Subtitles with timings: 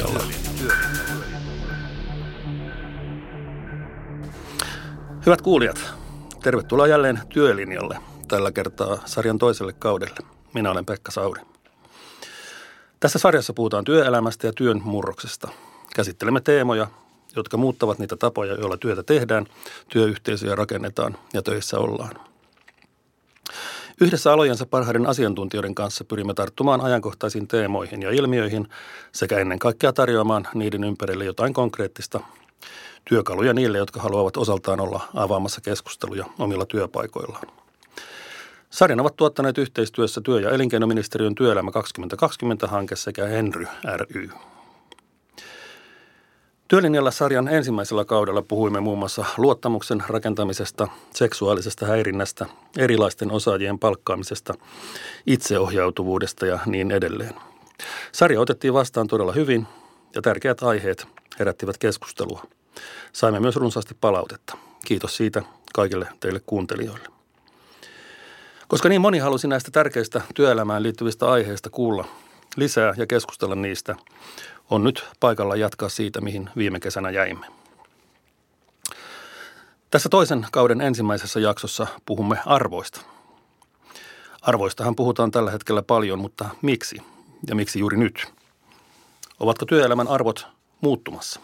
[0.00, 0.34] Työlinjalla.
[5.26, 5.94] Hyvät kuulijat,
[6.42, 7.98] tervetuloa jälleen Työlinjalle,
[8.28, 10.16] tällä kertaa sarjan toiselle kaudelle.
[10.54, 11.42] Minä olen Pekka Sauri.
[13.00, 15.48] Tässä sarjassa puhutaan työelämästä ja työn murroksesta.
[15.94, 16.86] Käsittelemme teemoja,
[17.36, 19.46] jotka muuttavat niitä tapoja, joilla työtä tehdään,
[19.88, 22.29] työyhteisöjä rakennetaan ja töissä ollaan.
[24.02, 28.68] Yhdessä alojensa parhaiden asiantuntijoiden kanssa pyrimme tarttumaan ajankohtaisiin teemoihin ja ilmiöihin
[29.12, 32.20] sekä ennen kaikkea tarjoamaan niiden ympärille jotain konkreettista
[33.04, 37.46] työkaluja niille, jotka haluavat osaltaan olla avaamassa keskusteluja omilla työpaikoillaan.
[38.70, 44.30] Sarjan ovat tuottaneet yhteistyössä työ- ja elinkeinoministeriön työelämä 2020-hanke sekä Henry ry.
[46.70, 52.46] Työlinjalla sarjan ensimmäisellä kaudella puhuimme muun muassa luottamuksen rakentamisesta, seksuaalisesta häirinnästä,
[52.78, 54.54] erilaisten osaajien palkkaamisesta,
[55.26, 57.34] itseohjautuvuudesta ja niin edelleen.
[58.12, 59.66] Sarja otettiin vastaan todella hyvin
[60.14, 61.06] ja tärkeät aiheet
[61.38, 62.42] herättivät keskustelua.
[63.12, 64.56] Saimme myös runsaasti palautetta.
[64.84, 65.42] Kiitos siitä
[65.74, 67.08] kaikille teille kuuntelijoille.
[68.68, 72.04] Koska niin moni halusi näistä tärkeistä työelämään liittyvistä aiheista kuulla
[72.56, 73.96] lisää ja keskustella niistä,
[74.70, 77.46] on nyt paikalla jatkaa siitä, mihin viime kesänä jäimme.
[79.90, 83.00] Tässä toisen kauden ensimmäisessä jaksossa puhumme arvoista.
[84.42, 87.02] Arvoistahan puhutaan tällä hetkellä paljon, mutta miksi
[87.48, 88.32] ja miksi juuri nyt?
[89.40, 90.46] Ovatko työelämän arvot
[90.80, 91.40] muuttumassa?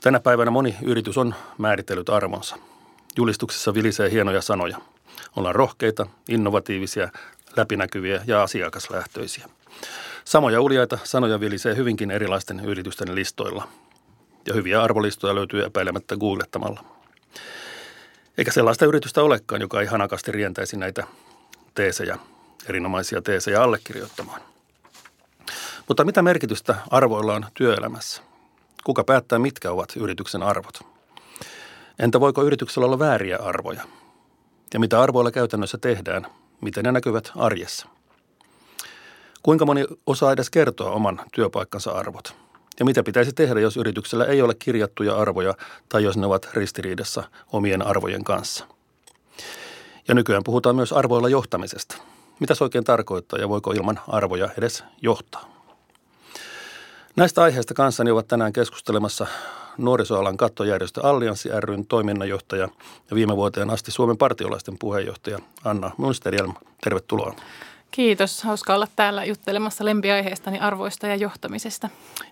[0.00, 2.56] Tänä päivänä moni yritys on määritellyt arvonsa.
[3.16, 4.78] Julistuksessa vilisee hienoja sanoja.
[5.36, 7.08] Ollaan rohkeita, innovatiivisia,
[7.56, 9.46] läpinäkyviä ja asiakaslähtöisiä.
[10.24, 13.68] Samoja uljaita sanoja vilisee hyvinkin erilaisten yritysten listoilla.
[14.46, 16.84] Ja hyviä arvolistoja löytyy epäilemättä googlettamalla.
[18.38, 21.06] Eikä sellaista yritystä olekaan, joka ei hanakasti rientäisi näitä
[21.74, 22.18] teesejä,
[22.68, 24.40] erinomaisia teesejä allekirjoittamaan.
[25.88, 28.22] Mutta mitä merkitystä arvoilla on työelämässä?
[28.84, 30.80] Kuka päättää, mitkä ovat yrityksen arvot?
[31.98, 33.82] Entä voiko yrityksellä olla vääriä arvoja?
[34.74, 36.26] Ja mitä arvoilla käytännössä tehdään?
[36.60, 37.88] Miten ne näkyvät arjessa?
[39.42, 42.34] Kuinka moni osaa edes kertoa oman työpaikkansa arvot?
[42.78, 45.54] Ja mitä pitäisi tehdä, jos yrityksellä ei ole kirjattuja arvoja
[45.88, 47.22] tai jos ne ovat ristiriidassa
[47.52, 48.66] omien arvojen kanssa?
[50.08, 51.96] Ja nykyään puhutaan myös arvoilla johtamisesta.
[52.40, 55.56] Mitä se oikein tarkoittaa ja voiko ilman arvoja edes johtaa?
[57.16, 59.26] Näistä aiheista kanssani ovat tänään keskustelemassa
[59.78, 62.68] nuorisoalan kattojärjestö Allianssi ryn toiminnanjohtaja
[63.10, 66.54] ja viime vuoteen asti Suomen partiolaisten puheenjohtaja Anna Munsterjelm.
[66.84, 67.34] Tervetuloa.
[67.90, 68.42] Kiitos.
[68.42, 71.88] Hauska olla täällä juttelemassa lempiaiheestani arvoista ja johtamisesta.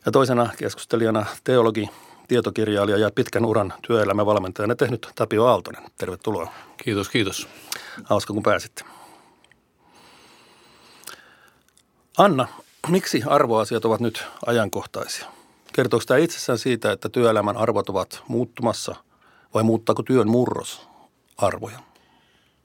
[0.07, 1.91] Ja toisena keskustelijana teologi,
[2.29, 5.83] tietokirjailija ja pitkän uran työelämävalmentajana tehnyt Tapio Aaltonen.
[5.99, 6.53] Tervetuloa.
[6.77, 7.49] Kiitos, kiitos.
[8.05, 8.85] Hauska kun pääsitte.
[12.19, 12.49] Anna,
[12.89, 15.34] miksi arvoasiat ovat nyt ajankohtaisia?
[15.75, 18.95] Kertooko tämä itsessään siitä, että työelämän arvot ovat muuttumassa
[19.55, 20.89] vai muuttaako työn murros
[21.37, 21.79] arvoja?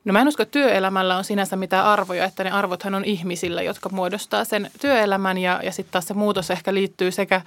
[0.06, 3.62] No mä en usko, että työelämällä on sinänsä mitään arvoja, että ne arvothan on ihmisillä,
[3.62, 7.42] jotka muodostaa sen työelämän ja, ja sitten taas se muutos ehkä liittyy sekä,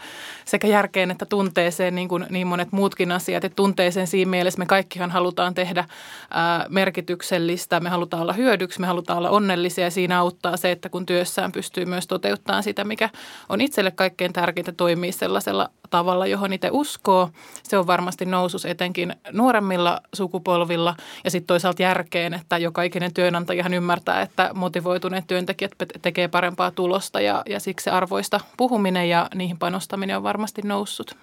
[0.45, 3.45] sekä järkeen että tunteeseen, niin kuin niin monet muutkin asiat.
[3.45, 5.85] Että tunteeseen siinä mielessä me kaikkihan halutaan tehdä
[6.31, 10.89] ää, merkityksellistä, me halutaan olla hyödyksi, me halutaan olla onnellisia ja siinä auttaa se, että
[10.89, 13.11] kun työssään pystyy myös toteuttamaan sitä, mikä
[13.49, 17.31] on itselle kaikkein tärkeintä toimia sellaisella tavalla, johon itse uskoo.
[17.63, 23.75] Se on varmasti nousus etenkin nuoremmilla sukupolvilla ja sitten toisaalta järkeen, että joka ikinen työnantajahan
[23.75, 25.73] ymmärtää, että motivoituneet työntekijät
[26.03, 31.17] tekee parempaa tulosta ja, ja siksi arvoista puhuminen ja niihin panostaminen on varmasti noussut.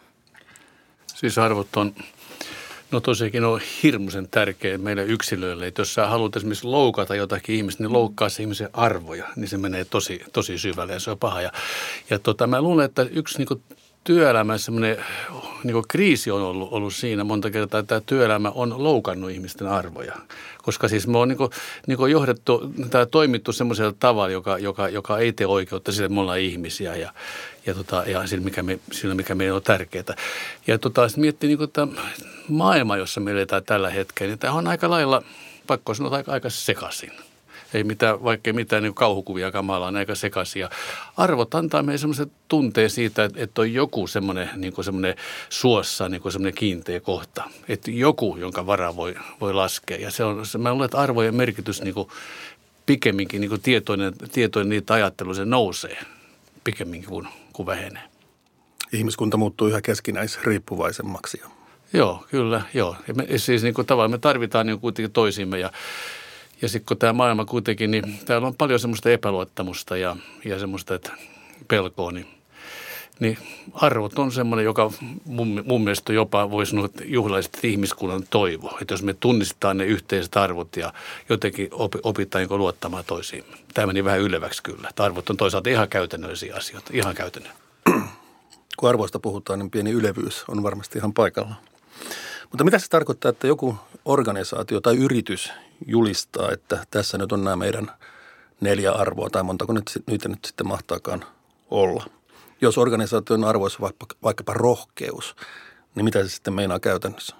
[1.07, 1.93] Siis arvot on,
[2.91, 5.67] no tosiaankin on hirmuisen tärkeä meille yksilöille.
[5.67, 9.57] Että jos sä haluat esimerkiksi loukata jotakin ihmistä, niin loukkaa se ihmisen arvoja, niin se
[9.57, 11.41] menee tosi, tosi syvälle ja se on paha.
[11.41, 11.51] Ja,
[12.09, 13.61] ja tota, mä luulen, että yksi niin
[14.03, 15.05] työelämän semmoinen
[15.63, 20.15] niin kriisi on ollut, ollut siinä monta kertaa, että tämä työelämä on loukannut ihmisten arvoja.
[20.63, 21.51] Koska siis me on niin kuin,
[21.87, 26.13] niin kuin johdettu tai toimittu semmoisella tavalla, joka, joka, joka ei tee oikeutta sille, että
[26.13, 27.13] me ollaan ihmisiä ja,
[27.65, 30.15] ja, tota, ja sillä, mikä me, sillä, mikä meillä on tärkeää.
[30.67, 32.01] Ja tota, sitten miettii niin kuin tämä
[32.47, 35.23] maailma, jossa me eletään tällä hetkellä, niin tämä on aika lailla,
[35.67, 37.11] pakko sanoa, aika, aika sekaisin–
[37.73, 39.51] ei mitään, vaikka mitään niin kauhukuvia
[39.87, 40.69] on aika sekaisia.
[41.17, 45.15] Arvot antaa meille semmoisen tunteen siitä, että, että on joku semmoinen, niin kuin semmoinen
[45.49, 47.43] suossa niin kuin semmoinen kiinteä kohta.
[47.67, 49.97] Että joku, jonka vara voi, voi laskea.
[49.97, 52.07] Ja se on, mä luulen, että arvojen merkitys niin kuin
[52.85, 55.97] pikemminkin niin kuin tietoinen, tietoinen niitä ajattelu, se nousee
[56.63, 58.03] pikemminkin kuin, kuin vähenee.
[58.93, 61.41] Ihmiskunta muuttuu yhä keskinäisriippuvaisemmaksi.
[61.93, 62.95] Joo, kyllä, joo.
[63.07, 65.71] Ja me, siis niin kuin tavallaan me tarvitaan niin kuitenkin toisimme ja
[66.61, 70.15] ja sitten kun tämä maailma kuitenkin, niin täällä on paljon semmoista epäluottamusta ja,
[70.45, 71.11] ja semmoista että
[71.67, 72.27] pelkoa, niin,
[73.19, 73.37] niin
[73.73, 74.91] arvot on semmoinen, joka
[75.25, 78.77] mun, mun mielestä jopa voisi sanoa juhlaiset ihmiskunnan toivo.
[78.81, 80.93] Että jos me tunnistetaan ne yhteiset arvot ja
[81.29, 81.69] jotenkin
[82.03, 83.43] opitaan niin luottamaan toisiin.
[83.73, 84.89] Tämä meni vähän yleväksi kyllä.
[84.89, 87.53] Että arvot on toisaalta ihan käytännöllisiä asioita, ihan käytännön.
[88.77, 91.55] Kun arvoista puhutaan, niin pieni ylevyys on varmasti ihan paikalla.
[92.49, 93.75] Mutta mitä se tarkoittaa, että joku
[94.05, 95.51] organisaatio tai yritys
[95.85, 97.91] julistaa, että tässä nyt on nämä meidän
[98.61, 101.25] neljä arvoa tai montako nyt, niitä nyt sitten mahtaakaan
[101.71, 102.05] olla–
[102.61, 105.35] jos organisaation arvoissa vaikka, vaikkapa rohkeus,
[105.95, 107.35] niin mitä se sitten meinaa käytännössä?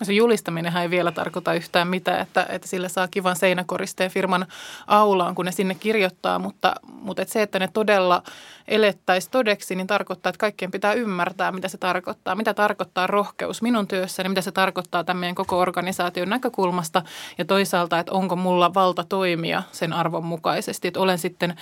[0.00, 4.46] No se julistaminenhan ei vielä tarkoita yhtään mitään, että, että sille saa kivan seinäkoristeen firman
[4.86, 8.22] aulaan, kun ne sinne kirjoittaa, mutta, mutta että se, että ne todella
[8.68, 12.34] elettäisiin todeksi, niin tarkoittaa, että kaikkien pitää ymmärtää, mitä se tarkoittaa.
[12.34, 17.02] Mitä tarkoittaa rohkeus minun työssäni, mitä se tarkoittaa tämän meidän koko organisaation näkökulmasta
[17.38, 20.88] ja toisaalta, että onko mulla valta toimia sen arvon mukaisesti.
[20.88, 21.56] Että olen sitten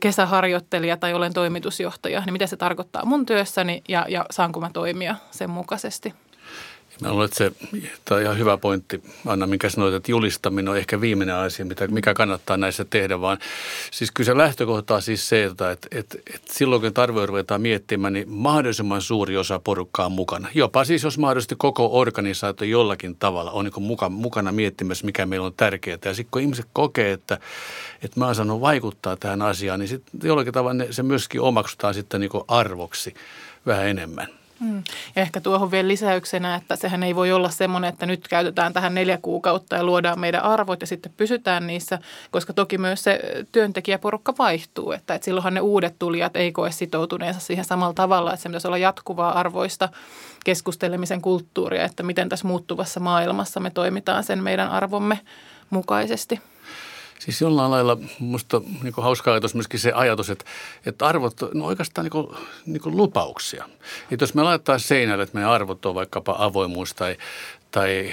[0.00, 5.16] kesäharjoittelija tai olen toimitusjohtaja, niin mitä se tarkoittaa mun työssäni ja, ja saanko mä toimia
[5.30, 6.14] sen mukaisesti.
[7.00, 7.52] Mä luulen, että se,
[8.04, 11.86] tämä on ihan hyvä pointti, Anna, minkä sanoit, että julistaminen on ehkä viimeinen asia, mitä,
[11.86, 13.38] mikä kannattaa näissä tehdä, vaan
[13.90, 17.60] siis kyllä se lähtökohta on siis se, että, että, että, että silloin kun tarve ruvetaan
[17.60, 20.48] miettimään, niin mahdollisimman suuri osa porukkaa on mukana.
[20.54, 25.46] Jopa siis jos mahdollisesti koko organisaatio jollakin tavalla on niin mukana, mukana miettimässä, mikä meillä
[25.46, 25.98] on tärkeää.
[26.04, 27.38] Ja sitten kun ihmiset kokee, että,
[28.02, 32.20] että mä oon saanut vaikuttaa tähän asiaan, niin sitten jollakin tavalla se myöskin omaksutaan sitten
[32.20, 33.14] niin arvoksi
[33.66, 34.28] vähän enemmän.
[34.60, 34.82] Mm.
[35.16, 38.94] Ja ehkä tuohon vielä lisäyksenä, että sehän ei voi olla semmoinen, että nyt käytetään tähän
[38.94, 41.98] neljä kuukautta ja luodaan meidän arvot ja sitten pysytään niissä,
[42.30, 43.20] koska toki myös se
[43.52, 44.92] työntekijäporukka vaihtuu.
[44.92, 48.66] Että, että silloinhan ne uudet tulijat ei koe sitoutuneensa siihen samalla tavalla, että se pitäisi
[48.66, 49.88] olla jatkuvaa arvoista
[50.44, 55.20] keskustelemisen kulttuuria, että miten tässä muuttuvassa maailmassa me toimitaan sen meidän arvomme
[55.70, 56.40] mukaisesti.
[57.18, 60.44] Siis jollain lailla minusta niin hauska ajatus myöskin se ajatus, että,
[60.86, 62.26] että arvot no oikeastaan niin kuin,
[62.66, 63.68] niin kuin lupauksia.
[64.10, 67.16] Että jos me laittaa seinälle, että meidän arvot on vaikkapa avoimuus tai,
[67.70, 68.12] tai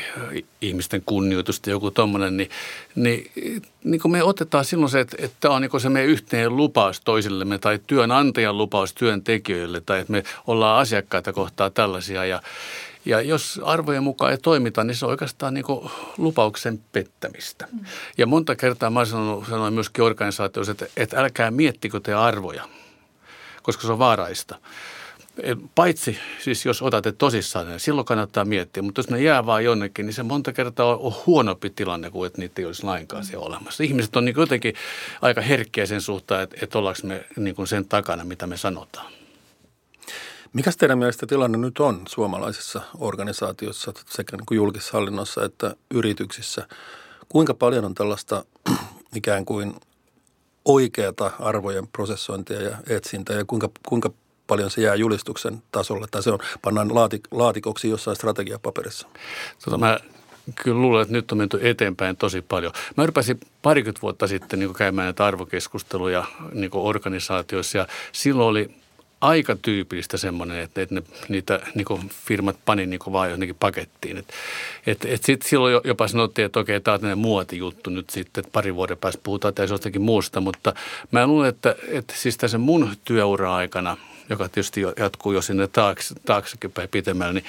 [0.62, 2.50] ihmisten kunnioitus tai joku tuommoinen, niin,
[2.96, 3.32] niin,
[3.84, 7.58] niin kuin me otetaan silloin se, että, että on niin se meidän yhteinen lupaus toisillemme
[7.58, 12.42] tai työnantajan lupaus työntekijöille tai että me ollaan asiakkaita kohtaa tällaisia ja,
[13.06, 17.68] ja jos arvojen mukaan ei toimita, niin se on oikeastaan niin kuin lupauksen pettämistä.
[17.72, 17.80] Mm.
[18.18, 22.64] Ja monta kertaa mä sanoin, sanoin myöskin organisaatioissa, että, että älkää miettikö te arvoja,
[23.64, 24.56] koska se on vaaraista.
[25.76, 28.84] Paitsi siis jos otatte tosissaan, niin silloin kannattaa miettiä.
[28.84, 32.42] Mutta jos ne jää vaan jonnekin, niin se monta kertaa on huonompi tilanne kuin että
[32.42, 33.84] niitä ei olisi lainkaan siellä olemassa.
[33.84, 34.76] Ihmiset on niin jotenkin
[35.22, 39.12] aika herkkiä sen suhteen, että, että ollaanko me niin kuin sen takana, mitä me sanotaan.
[40.56, 46.68] Mikä teidän mielestä tilanne nyt on suomalaisissa organisaatioissa sekä niin kuin julkishallinnossa että yrityksissä?
[47.30, 48.46] Kuinka paljon on tällaista
[49.16, 49.76] ikään kuin
[50.66, 54.12] oikeata arvojen prosessointia ja etsintää ja kuinka, kuinka
[54.48, 59.08] paljon se jää julistuksen tasolle tai se on, pannaan laati, laatikoksi jossain strategiapaperissa?
[59.66, 60.00] Tota, mä
[60.64, 62.74] kyllä luulen, että nyt on menty eteenpäin tosi paljon.
[62.98, 68.85] Mä rupesin parikymmentä vuotta sitten niin käymään näitä arvokeskusteluja niin organisaatioissa ja silloin oli
[69.22, 74.18] aika tyypillistä semmoinen, että, että ne, niitä niin firmat pani niin vaan johonkin pakettiin.
[74.18, 74.34] Et,
[74.88, 78.76] et, et sitten silloin jopa sanottiin, että okei, tämä on muotijuttu nyt sitten, että pari
[78.76, 80.74] vuoden päästä puhutaan tai jostakin muusta, mutta
[81.12, 83.98] mä luulen, että, että siis tässä mun työura-aikana–
[84.30, 87.46] joka tietysti jatkuu jo sinne taakse, taaksekin päin pitemmällä, niin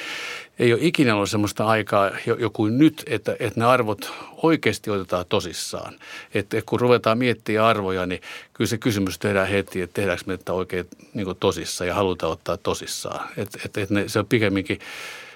[0.58, 5.94] ei ole ikinä ollut sellaista aikaa joku nyt, että, että ne arvot oikeasti otetaan tosissaan.
[6.34, 8.20] Että kun ruvetaan miettimään arvoja, niin
[8.54, 12.56] kyllä se kysymys tehdään heti, että tehdäänkö me että oikein niin tosissaan ja halutaan ottaa
[12.56, 13.28] tosissaan.
[13.36, 14.78] Että et, et se on pikemminkin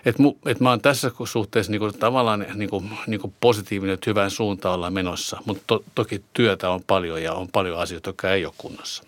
[0.04, 4.92] että et mä oon tässä suhteessa niinku, tavallaan niinku, niinku positiivinen, että hyvään suuntaan ollaan
[4.92, 9.04] menossa, mutta to, toki työtä on paljon ja on paljon asioita, jotka ei ole kunnossa.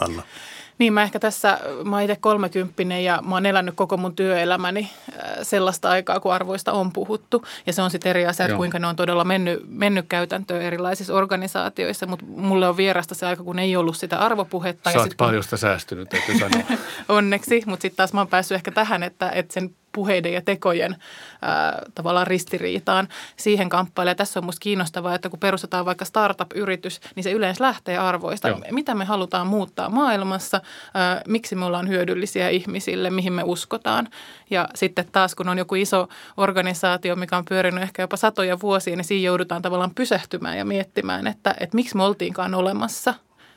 [0.00, 0.22] Anna.
[0.78, 4.90] Niin, mä ehkä tässä, mä oon itse kolmekymppinen ja mä oon elänyt koko mun työelämäni
[5.08, 7.44] äh, sellaista aikaa, kun arvoista on puhuttu.
[7.66, 11.14] Ja se on sitten eri asia, että kuinka ne on todella mennyt, mennyt käytäntöön erilaisissa
[11.14, 14.92] organisaatioissa, mutta mulle on vierasta se aika, kun ei ollut sitä arvopuhetta.
[14.92, 16.62] Sä oot paljon sitä säästynyt, täytyy sanoa.
[17.08, 20.96] Onneksi, mutta sitten taas mä oon päässyt ehkä tähän, että, että sen puheiden ja tekojen
[21.42, 24.16] ää, tavallaan ristiriitaan siihen kamppailemaan.
[24.16, 28.48] Tässä on minusta kiinnostavaa, että kun perustetaan vaikka startup-yritys, niin se yleensä lähtee arvoista.
[28.48, 28.60] Joo.
[28.70, 30.60] Mitä me halutaan muuttaa maailmassa,
[30.94, 34.08] ää, miksi me ollaan hyödyllisiä ihmisille, mihin me uskotaan.
[34.50, 38.96] Ja sitten taas, kun on joku iso organisaatio, mikä on pyörinyt ehkä jopa satoja vuosia,
[38.96, 43.14] niin siinä joudutaan tavallaan pysähtymään ja miettimään, että, että miksi me oltiinkaan olemassa,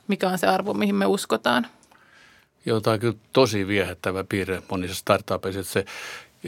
[0.08, 1.68] mikä on se arvo, mihin me uskotaan.
[2.84, 5.86] Tämä on kyllä tosi viehättävä piirre monissa startupeissa, että se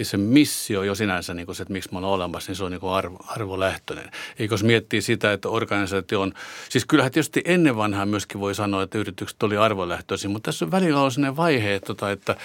[0.01, 2.71] se missio jo sinänsä, niin kuin se, että miksi mä olen olemassa, niin se on
[2.71, 4.11] niin kuin arvo, arvolähtöinen.
[4.39, 6.33] Eikä jos miettii sitä, että organisaatio on,
[6.69, 10.71] siis kyllähän tietysti ennen vanhaa myöskin voi sanoa, että yritykset oli arvolähtöisiä, mutta tässä on
[10.71, 12.35] välillä on sellainen vaihe, että, tota, että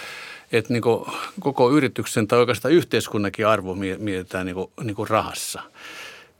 [0.52, 0.82] että niin
[1.40, 5.62] koko yrityksen tai oikeastaan yhteiskunnankin arvo mietitään niin kuin, niin kuin rahassa.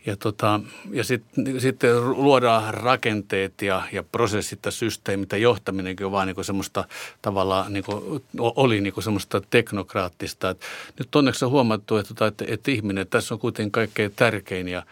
[0.09, 0.61] Ja, tota,
[0.91, 6.45] ja sitten sit luodaan rakenteet ja, ja prosessit ja systeemit ja johtaminenkin on vaan niin
[6.45, 6.85] semmoista
[7.23, 10.50] tavallaan, niin kuin, oli niin semmoista teknokraattista.
[10.50, 10.61] Et
[10.99, 14.83] nyt onneksi on huomattu, että, tota, että, että ihminen tässä on kuitenkin kaikkein tärkein ja,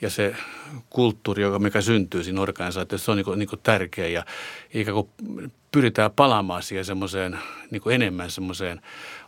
[0.00, 0.36] ja se
[0.90, 4.24] kulttuuri, joka mikä syntyy siinä organisaatiossa, se on niin kuin, niin kuin tärkeä ja
[4.74, 5.08] ikään kuin
[5.74, 7.38] pyritään palaamaan siihen semmoiseen
[7.70, 8.80] niin enemmän semmoiseen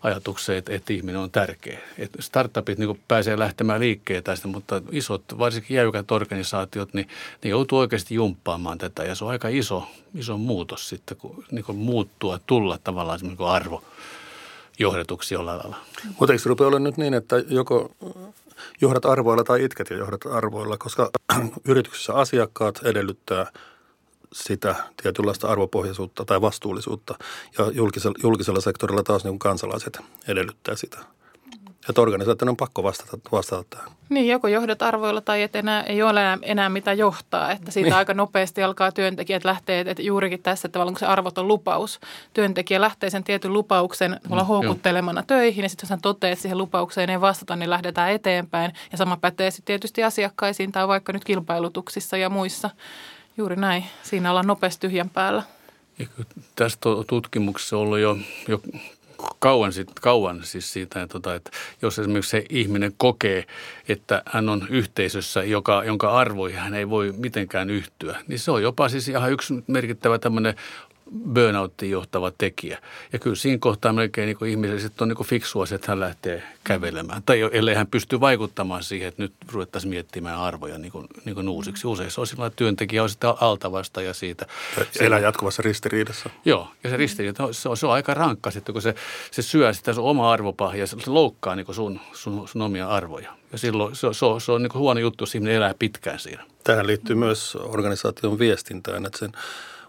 [0.03, 1.79] ajatukseen, että, että ihminen on tärkeä.
[1.99, 7.09] Et startupit niin pääsee lähtemään liikkeen tästä, mutta isot, varsinkin jäykät organisaatiot, niin
[7.45, 11.76] ne joutuu oikeasti jumppaamaan tätä ja se on aika iso, iso muutos sitten, kun niin
[11.76, 13.85] muuttua, tulla tavallaan semmoinen niin arvo
[14.79, 15.76] johdetuksi jollain lailla.
[16.21, 17.91] Mutta eikö se rupea olla nyt niin, että joko
[18.81, 21.11] johdat arvoilla tai itket ja johdat arvoilla, koska
[21.69, 23.47] yrityksessä asiakkaat edellyttää
[24.37, 27.14] sitä tietynlaista arvopohjaisuutta tai vastuullisuutta
[27.59, 30.99] ja julkisella, julkisella sektorilla taas niin kansalaiset edellyttää sitä.
[31.88, 33.90] Että organisaation on pakko vastata, vastata tähän.
[34.09, 37.52] Niin, joko johdat arvoilla tai et enää, ei ole enää, enää mitä johtaa.
[37.52, 37.97] Että siitä niin.
[37.97, 42.00] aika nopeasti alkaa työntekijät lähteä, että juurikin tässä tavallaan kun se arvot on lupaus.
[42.35, 45.25] Työntekijä lähtee sen tietyn lupauksen mm, houkuttelemana jo.
[45.26, 48.73] töihin ja sitten jos hän toteaa, että siihen lupaukseen ei vastata, niin lähdetään eteenpäin.
[48.93, 52.71] Ja sama pätee sitten tietysti asiakkaisiin tai vaikka nyt kilpailutuksissa ja muissa.
[53.37, 53.85] Juuri näin.
[54.02, 55.43] Siinä ollaan nopeasti tyhjän päällä.
[56.57, 58.61] tästä on tutkimuksessa ollut jo, jo
[59.38, 61.50] kauan, sit, kauan siis siitä, että, tota, että
[61.83, 63.47] jos esimerkiksi se ihminen kokee,
[63.88, 68.62] että hän on yhteisössä, joka, jonka arvoihin hän ei voi mitenkään yhtyä, niin se on
[68.62, 70.55] jopa siis ihan yksi merkittävä tämmöinen
[71.35, 72.79] burnouttiin johtava tekijä.
[73.13, 77.23] Ja kyllä siinä kohtaa melkein niin ihmiselle sitten on niin fiksua että hän lähtee kävelemään.
[77.27, 81.49] Tai ellei hän pysty vaikuttamaan siihen, että nyt ruvettaisiin miettimään arvoja niin kuin, niin kuin
[81.49, 81.87] uusiksi.
[81.87, 84.47] Usein se on sillä työntekijä on sitä altavasta ja siitä.
[85.01, 86.31] Elää jatkuvassa ristiriidassa.
[86.45, 88.95] Joo, ja se ristiriita, se on, se on aika rankka sitten, kun se,
[89.31, 93.33] se syö sitä sun oma arvopahja ja se loukkaa niin sun, sun, sun omia arvoja.
[93.53, 96.45] Ja silloin se, se on, se on niin huono juttu, jos ihminen elää pitkään siinä.
[96.65, 99.33] Tähän liittyy myös organisaation viestintään, että sen–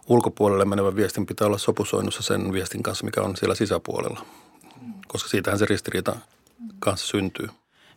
[0.08, 4.26] ulkopuolelle menevän viestin pitää olla sopusoinnussa sen viestin kanssa, mikä on siellä sisäpuolella,
[5.08, 6.16] koska siitähän se ristiriita
[6.80, 7.48] kanssa syntyy.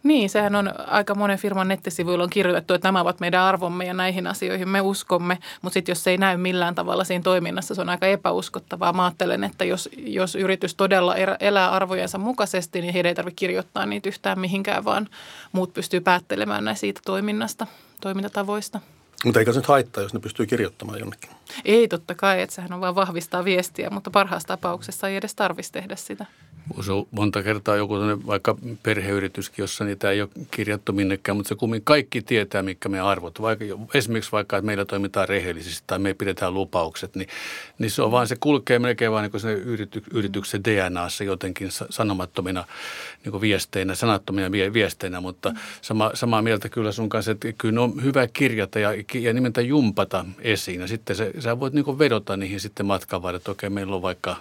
[0.02, 3.94] Niin, sehän on aika monen firman nettisivuilla on kirjoitettu, että nämä ovat meidän arvomme ja
[3.94, 7.80] näihin asioihin me uskomme, mutta sitten jos se ei näy millään tavalla siinä toiminnassa, se
[7.80, 8.92] on aika epäuskottavaa.
[8.92, 13.86] Mä ajattelen, että jos, jos yritys todella elää arvojensa mukaisesti, niin heidän ei tarvitse kirjoittaa
[13.86, 15.08] niitä yhtään mihinkään, vaan
[15.52, 17.66] muut pystyy päättelemään näistä siitä toiminnasta,
[18.00, 18.80] toimintatavoista.
[19.24, 21.30] Mutta eikä se nyt haittaa, jos ne pystyy kirjoittamaan jonnekin.
[21.64, 25.72] Ei totta kai, että sehän on vaan vahvistaa viestiä, mutta parhaassa tapauksessa ei edes tarvitsisi
[25.72, 26.26] tehdä sitä.
[26.80, 27.94] Se on monta kertaa joku
[28.26, 33.00] vaikka perheyrityskin, jossa niitä ei ole kirjattu minnekään, mutta se kummin kaikki tietää, mitkä me
[33.00, 33.42] arvot.
[33.42, 33.64] Vaikka,
[33.94, 37.28] esimerkiksi vaikka, että meillä toimitaan rehellisesti tai me pidetään lupaukset, niin,
[37.78, 42.64] niin se on vaan, se kulkee melkein vaan niin yrity, yrityksen DNAssa jotenkin sanomattomina
[43.24, 48.26] niin viesteinä, sanattomina viesteinä, mutta sama, samaa mieltä kyllä sun kanssa, että kyllä on hyvä
[48.26, 52.86] kirjata ja, ja nimeltä jumpata esiin ja sitten se, sä voit niin vedota niihin sitten
[52.86, 54.36] matkan varrella, että okei, meillä on vaikka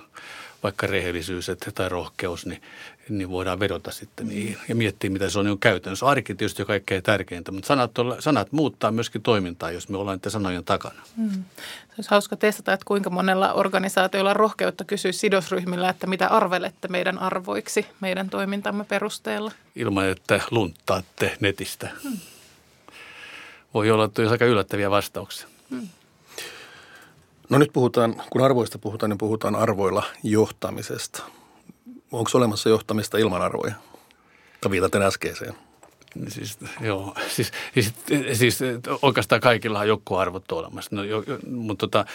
[0.64, 2.62] vaikka rehellisyys että, tai rohkeus, niin,
[3.10, 6.06] niin voidaan vedota sitten niihin ja miettiä, mitä se on niin käytännössä.
[6.06, 10.32] Arki tietysti on kaikkein tärkeintä, mutta sanat, sanat muuttaa myöskin toimintaa, jos me ollaan niiden
[10.32, 11.02] sanojen takana.
[11.18, 11.44] Hmm.
[11.60, 16.88] Se olisi hauska testata, että kuinka monella organisaatiolla on rohkeutta kysyä sidosryhmillä, että mitä arvelette
[16.88, 19.52] meidän arvoiksi meidän toimintamme perusteella.
[19.76, 21.90] Ilman, että lunttaatte netistä.
[22.04, 22.18] Hmm.
[23.74, 25.48] Voi olla, että aika yllättäviä vastauksia.
[25.70, 25.88] Hmm.
[27.50, 31.24] No nyt puhutaan, kun arvoista puhutaan, niin puhutaan arvoilla johtamisesta.
[32.12, 33.74] Onko olemassa johtamista ilman arvoja?
[34.62, 35.54] Tai viitaten äskeiseen.
[36.28, 37.94] Siis, joo, siis, siis,
[38.34, 38.60] siis
[39.02, 40.96] oikeastaan kaikilla on joku arvot olemassa.
[40.96, 42.06] No, jo, mutta tota,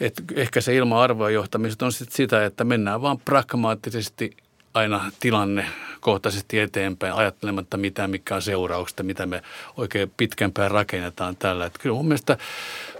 [0.00, 4.36] et ehkä se ilman arvoja johtamista on sit sitä, että mennään vaan pragmaattisesti
[4.74, 5.66] aina tilanne
[6.00, 9.42] kohtaisesti eteenpäin, ajattelematta mitä, mikä on seurauksista, mitä me
[9.76, 11.66] oikein pitkämpään rakennetaan tällä.
[11.66, 12.38] Että kyllä mun mielestä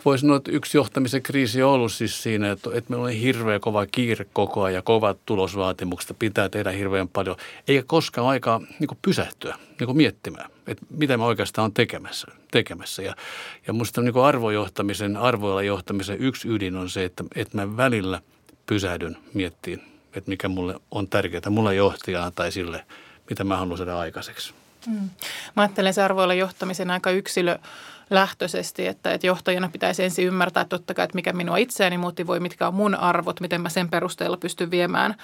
[0.05, 3.61] voi sanoa, että yksi johtamisen kriisi on ollut siis siinä, että, että meillä on hirveän
[3.61, 7.37] kova kiire koko ajan ja kovat tulosvaatimukset, pitää tehdä hirveän paljon,
[7.69, 12.27] eikä koskaan aikaa niin pysähtyä niin miettimään, että mitä me oikeastaan on tekemässä.
[12.51, 13.03] tekemässä.
[13.03, 13.15] Ja,
[13.67, 18.21] ja minusta niin arvojohtamisen, arvoilla johtamisen yksi ydin on se, että, että mä välillä
[18.67, 19.83] pysähdyn miettiin,
[20.19, 22.85] että mikä mulle on tärkeää, mulle johtajana tai sille,
[23.31, 24.55] mitä mä haluan saada aikaiseksi.
[24.87, 25.11] Mm.
[25.57, 27.59] Mä ajattelen se arvoilla johtamisen aika yksilö
[28.11, 32.69] lähtöisesti, että, että johtajana pitäisi ensin ymmärtää totta kai, että mikä minua itseäni motivoi, mitkä
[32.69, 35.15] on mun arvot, miten mä sen perusteella pystyn viemään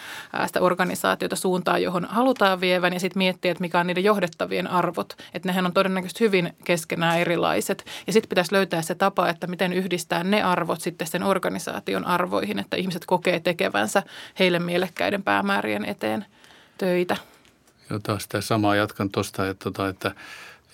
[0.46, 5.16] sitä organisaatiota suuntaan, johon halutaan vievän ja sitten miettiä, että mikä on niiden johdettavien arvot.
[5.34, 9.72] Että nehän on todennäköisesti hyvin keskenään erilaiset ja sitten pitäisi löytää se tapa, että miten
[9.72, 14.02] yhdistää ne arvot sitten sen organisaation arvoihin, että ihmiset kokee tekevänsä
[14.38, 16.24] heille mielekkäiden päämäärien eteen
[16.78, 17.16] töitä.
[17.90, 20.14] Ja taas sitä samaa jatkan tuosta, että, tota, että,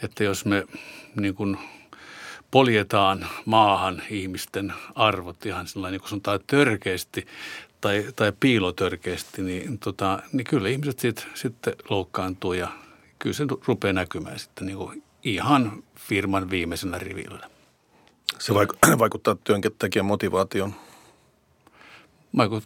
[0.02, 0.64] että jos me
[1.16, 1.58] niin kuin
[2.50, 7.26] poljetaan maahan ihmisten arvot ihan sellainen, niin kuin sanotaan törkeästi
[7.80, 12.68] tai, tai piilotörkeästi, niin, tota, niin kyllä ihmiset sit, sitten loukkaantuu ja
[13.18, 17.50] kyllä se rupeaa näkymään sitten niin kuin ihan firman viimeisenä rivillä.
[18.38, 18.54] Se
[18.98, 20.74] vaikuttaa työntekijän motivaation.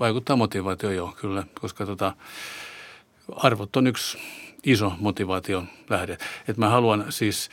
[0.01, 2.13] Vaikuttaa motivaatio, joo, kyllä, koska tota,
[3.37, 4.19] arvot on yksi
[4.65, 6.13] iso motivaation lähde.
[6.49, 7.51] Että mä haluan siis,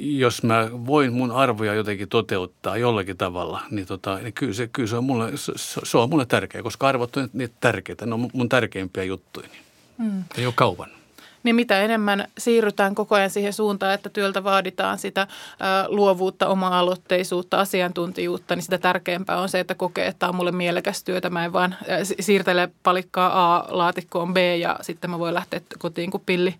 [0.00, 4.88] jos mä voin mun arvoja jotenkin toteuttaa jollakin tavalla, niin, tota, niin kyllä, se, kyllä
[4.88, 5.52] se, on mulle, se,
[5.84, 8.06] se on mulle tärkeä, koska arvot on niitä tärkeitä.
[8.06, 9.48] Ne on mun tärkeimpiä juttuja.
[9.48, 9.62] Niin.
[9.98, 10.24] Mm.
[10.38, 10.90] Ei ole kaupan
[11.46, 15.26] niin mitä enemmän siirrytään koko ajan siihen suuntaan, että työltä vaaditaan sitä
[15.88, 21.04] luovuutta, oma-aloitteisuutta, asiantuntijuutta, niin sitä tärkeämpää on se, että kokee, että tämä on mulle mielekäs
[21.04, 21.30] työtä.
[21.30, 21.76] Mä en vaan
[22.20, 26.54] siirtele palikkaa A-laatikkoon B ja sitten mä voin lähteä kotiin kuin pilli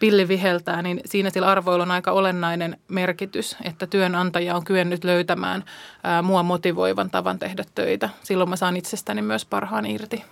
[0.00, 5.64] pilli viheltää, niin siinä sillä arvoilla on aika olennainen merkitys, että työnantaja on kyennyt löytämään
[6.02, 8.08] ää, mua motivoivan tavan tehdä töitä.
[8.22, 10.24] Silloin mä saan itsestäni myös parhaan irti.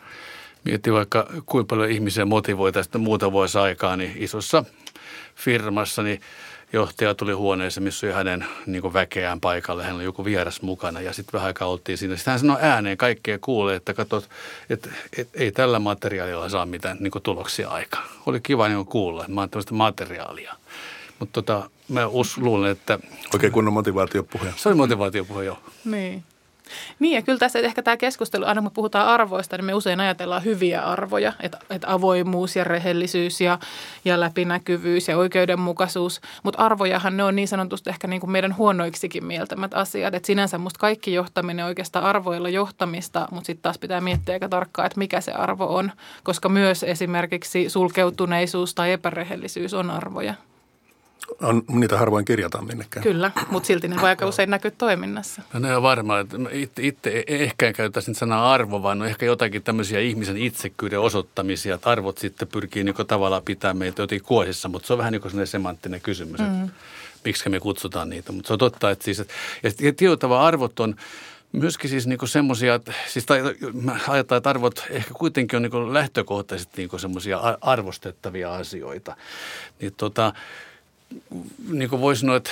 [0.64, 4.64] Mietti vaikka kuinka paljon ihmisiä motivoi tästä muuta vuosi aikaa, niin isossa
[5.34, 6.20] firmassa niin
[6.74, 9.82] johtaja tuli huoneeseen, missä oli hänen niin väkeään paikalle.
[9.82, 12.16] Hänellä oli joku vieras mukana ja sitten vähän aikaa oltiin siinä.
[12.16, 14.28] Sitten hän sanoi ääneen kaikkea kuulee, että katsot,
[14.70, 18.08] että, että ei tällä materiaalilla saa mitään niin tuloksia aikaan.
[18.26, 20.54] Oli kiva niin kuulla, että mä oon tämmöistä materiaalia.
[21.18, 22.98] Mutta tota, mä us, luulen, että...
[23.34, 24.54] Oikein kunnon motivaatiopuhe.
[24.56, 25.58] Se oli motivaatiopuhe, joo.
[25.84, 26.24] Niin.
[26.98, 30.44] Niin ja kyllä tässä ehkä tämä keskustelu, aina kun puhutaan arvoista, niin me usein ajatellaan
[30.44, 33.58] hyviä arvoja, että, että avoimuus ja rehellisyys ja,
[34.04, 36.20] ja läpinäkyvyys ja oikeudenmukaisuus.
[36.42, 40.14] Mutta arvojahan ne on niin sanotusti ehkä niin kuin meidän huonoiksikin mieltämät asiat.
[40.14, 44.86] Että sinänsä musta kaikki johtaminen oikeastaan arvoilla johtamista, mutta sitten taas pitää miettiä aika tarkkaan,
[44.86, 45.92] että mikä se arvo on.
[46.24, 50.34] Koska myös esimerkiksi sulkeutuneisuus tai epärehellisyys on arvoja.
[51.42, 53.02] On, niitä harvoin kirjataan minnekään.
[53.02, 55.42] Kyllä, mutta silti ne voi aika usein näkyä toiminnassa.
[55.52, 59.26] No ne on varmaan, että itse, itse ehkä en käytä sanaa arvo, vaan on ehkä
[59.26, 64.68] jotakin tämmöisiä ihmisen itsekyyden osoittamisia, että arvot sitten pyrkii niin tavallaan pitää meitä jotenkin kuosissa,
[64.68, 66.64] mutta se on vähän niin kuin semanttinen kysymys, mm.
[66.64, 66.74] että
[67.24, 68.32] miksi me kutsutaan niitä.
[68.32, 70.96] Mutta se on totta, että siis, että, ja tietyllä arvot on,
[71.52, 73.42] myöskin siis niinku semmoisia, siis tai,
[73.82, 79.16] mä ajattelen, että arvot ehkä kuitenkin on niinku lähtökohtaisesti niinku semmoisia arvostettavia asioita.
[79.80, 80.32] Niin tota,
[81.68, 82.50] niin kuin voisi sanoa, että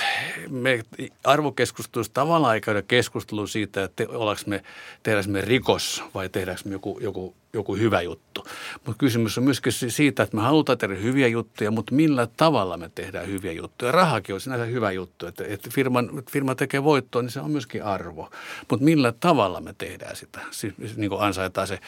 [0.49, 0.83] me
[1.23, 4.63] arvokeskustelussa tavallaan ei käydä keskustelua siitä, että ollaanko me,
[5.03, 8.47] tehdäänkö me rikos vai tehdäänkö me joku, joku joku hyvä juttu.
[8.85, 12.91] Mutta kysymys on myöskin siitä, että me halutaan tehdä hyviä juttuja, mutta millä tavalla me
[12.95, 13.91] tehdään hyviä juttuja.
[13.91, 17.83] Rahakin on sinänsä hyvä juttu, että, että firman, firma tekee voittoa, niin se on myöskin
[17.83, 18.31] arvo.
[18.69, 21.79] Mutta millä tavalla me tehdään sitä, siis, niin kuin ansaitaan se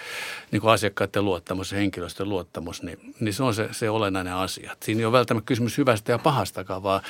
[0.52, 4.76] niin kuin asiakkaiden luottamus ja henkilöstön luottamus, niin, niin se on se, se olennainen asia.
[4.84, 7.02] Siinä ei ole välttämättä kysymys hyvästä ja pahastakaan, vaan,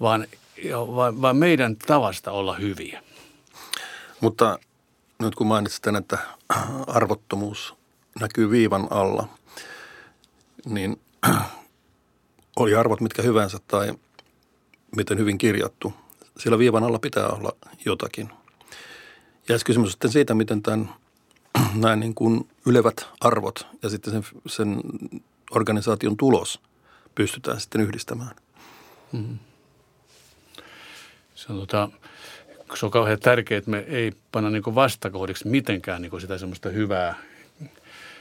[0.00, 0.26] vaan,
[0.72, 3.02] vaan, vaan meidän tavasta olla hyviä.
[4.20, 4.58] Mutta
[5.18, 6.18] nyt kun mainitsit tämän, että
[6.86, 7.79] arvottomuus
[8.20, 9.28] näkyy viivan alla,
[10.64, 11.00] niin
[12.56, 13.94] oli arvot mitkä hyvänsä tai
[14.96, 15.92] miten hyvin kirjattu,
[16.38, 17.52] siellä viivan alla pitää olla
[17.84, 18.30] jotakin.
[19.48, 20.94] Ja kysymys sitten siitä, miten tämän,
[21.84, 24.80] näin niin kuin ylevät arvot ja sitten sen, sen
[25.50, 26.60] organisaation tulos
[27.14, 28.36] pystytään sitten yhdistämään.
[29.12, 29.38] Mm-hmm.
[31.34, 31.88] Se on, tota,
[32.74, 37.14] se on kauhean tärkeää, että me ei panna niin vastakohdiksi mitenkään niin sitä semmoista hyvää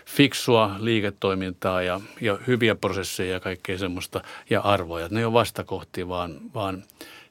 [0.05, 5.07] fiksua liiketoimintaa ja, ja hyviä prosesseja ja kaikkea semmoista ja arvoja.
[5.11, 6.83] Ne ei ole vastakohtia, vaan, vaan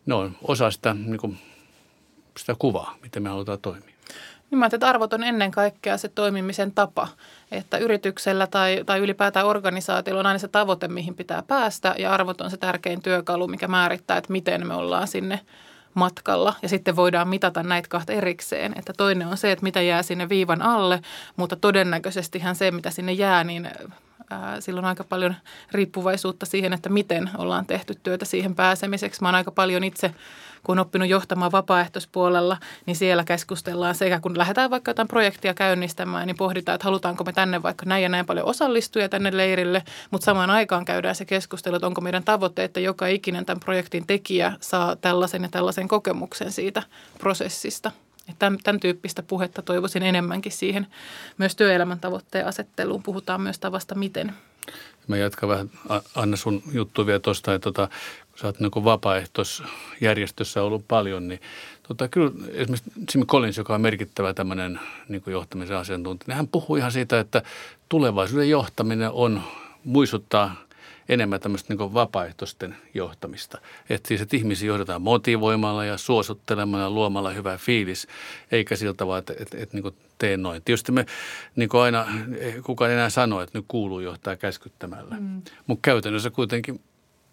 [0.07, 1.39] ne on osa sitä, niin kuin,
[2.39, 3.95] sitä kuvaa, miten me halutaan toimia.
[4.51, 7.09] Niin mä että arvot on ennen kaikkea se toimimisen tapa,
[7.51, 12.41] että yrityksellä tai, tai ylipäätään organisaatiolla on aina se tavoite, mihin pitää päästä ja arvot
[12.41, 15.41] on se tärkein työkalu, mikä määrittää, että miten me ollaan sinne–
[15.95, 18.73] matkalla ja sitten voidaan mitata näitä kahta erikseen.
[18.77, 21.01] Että toinen on se, että mitä jää sinne viivan alle,
[21.37, 23.71] mutta todennäköisestihän se, mitä sinne jää, niin
[24.61, 25.35] silloin aika paljon
[25.73, 29.23] riippuvaisuutta siihen, että miten ollaan tehty työtä siihen pääsemiseksi.
[29.23, 30.15] Mä oon aika paljon itse
[30.63, 36.27] kun on oppinut johtamaan vapaaehtoispuolella, niin siellä keskustellaan sekä kun lähdetään vaikka jotain projektia käynnistämään,
[36.27, 40.25] niin pohditaan, että halutaanko me tänne vaikka näin ja näin paljon osallistujia tänne leirille, mutta
[40.25, 44.53] samaan aikaan käydään se keskustelu, että onko meidän tavoite, että joka ikinen tämän projektin tekijä
[44.61, 46.83] saa tällaisen ja tällaisen kokemuksen siitä
[47.19, 47.93] prosessista.
[48.29, 50.87] Että tämän, tämän tyyppistä puhetta toivoisin enemmänkin siihen
[51.39, 53.03] myös työelämän tavoitteen asetteluun.
[53.03, 54.33] Puhutaan myös tavasta miten.
[55.09, 55.71] Mä jatkan vähän,
[56.15, 57.89] Anna sun juttu vielä tuosta, että tota,
[58.41, 61.41] sä oot niin vapaaehtoisjärjestössä ollut paljon, niin
[61.89, 66.77] tota, kyllä esimerkiksi Jim Collins, joka on merkittävä tämmöinen niin johtamisen asiantuntija, niin hän puhuu
[66.77, 67.43] ihan siitä, että
[67.89, 69.43] tulevaisuuden johtaminen on
[69.85, 70.55] muistuttaa–
[71.09, 73.59] enemmän tämmöistä niin vapaaehtoisten johtamista.
[73.91, 78.07] Että siis, että ihmisiä johdetaan motivoimalla ja suosittelemalla, luomalla hyvä fiilis,
[78.53, 80.63] eikä siltä vaan, että, että, että niin tee noin.
[80.65, 81.07] Tietysti me
[81.57, 82.07] niin aina,
[82.63, 85.17] kukaan enää sanoo, että nyt kuuluu johtaa käskyttämällä.
[85.21, 85.43] Mm.
[85.67, 86.81] Mutta käytännössä kuitenkin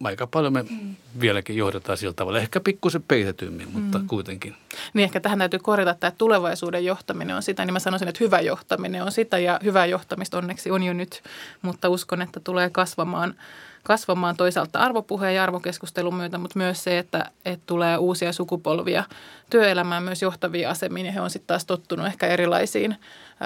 [0.04, 0.96] aika paljon me mm.
[1.20, 2.40] vieläkin johdetaan sillä tavalla.
[2.40, 4.08] Ehkä pikkusen peitetymmin, mutta mm.
[4.08, 4.56] kuitenkin.
[4.94, 8.40] Niin ehkä tähän täytyy korjata, että tulevaisuuden johtaminen on sitä, niin mä sanoisin, että hyvä
[8.40, 11.24] johtaminen on sitä ja hyvää johtamista onneksi on jo nyt,
[11.62, 13.36] mutta uskon, että tulee kasvamaan
[13.84, 19.04] kasvamaan toisaalta arvopuheen ja arvokeskustelun myötä, mutta myös se, että, että tulee uusia sukupolvia
[19.50, 22.96] työelämään myös johtavia asemiin ja he on sitten taas tottunut ehkä erilaisiin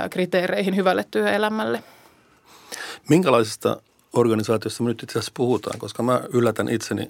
[0.10, 1.84] kriteereihin hyvälle työelämälle.
[3.10, 3.82] Minkälaisesta
[4.14, 7.10] organisaatiosta me nyt itse asiassa puhutaan, koska mä yllätän itseni,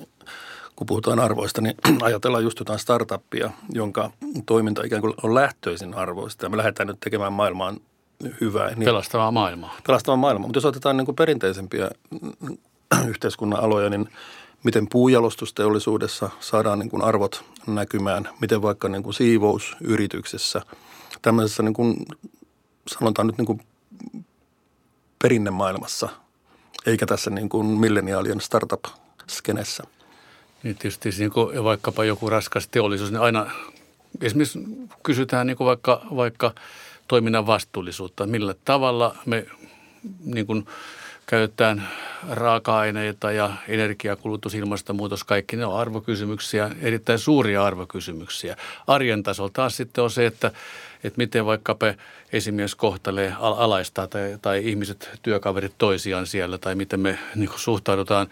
[0.75, 4.11] kun puhutaan arvoista, niin ajatellaan just jotain startuppia, jonka
[4.45, 7.77] toiminta ikään kuin on lähtöisin arvoista ja me lähdetään nyt tekemään maailmaan
[8.41, 8.69] hyvää.
[8.69, 9.75] Niin, pelastavaa maailmaa.
[9.87, 10.47] Pelastavaa maailmaa.
[10.47, 11.89] Mutta jos otetaan niin kuin perinteisempiä
[13.09, 14.09] yhteiskunnan aloja, niin
[14.63, 20.61] miten puujalostusteollisuudessa saadaan niin kuin arvot näkymään, miten vaikka niin kuin siivousyrityksessä,
[21.21, 22.05] tämmöisessä niin kuin,
[22.87, 23.61] sanotaan nyt niin kuin
[25.21, 26.09] perinnemaailmassa,
[26.85, 29.83] eikä tässä niin kuin milleniaalien startup-skenessä.
[30.63, 33.51] Niin tietysti niin kuin vaikkapa joku raskas teollisuus, niin aina
[34.21, 34.59] esimerkiksi
[35.03, 36.53] kysytään niin kuin vaikka, vaikka
[37.07, 39.45] toiminnan vastuullisuutta, millä tavalla me
[40.25, 40.65] niin kuin–
[41.29, 41.87] käytetään
[42.29, 48.55] raaka-aineita ja energiakulutus, ilmastonmuutos, kaikki ne on arvokysymyksiä, erittäin suuria arvokysymyksiä.
[48.87, 50.51] Arjen tasolla taas sitten on se, että,
[51.03, 51.93] että miten vaikkapa
[52.33, 58.27] esimies kohtelee alaista tai, tai ihmiset, työkaverit toisiaan siellä tai miten me niin suhtaudutaan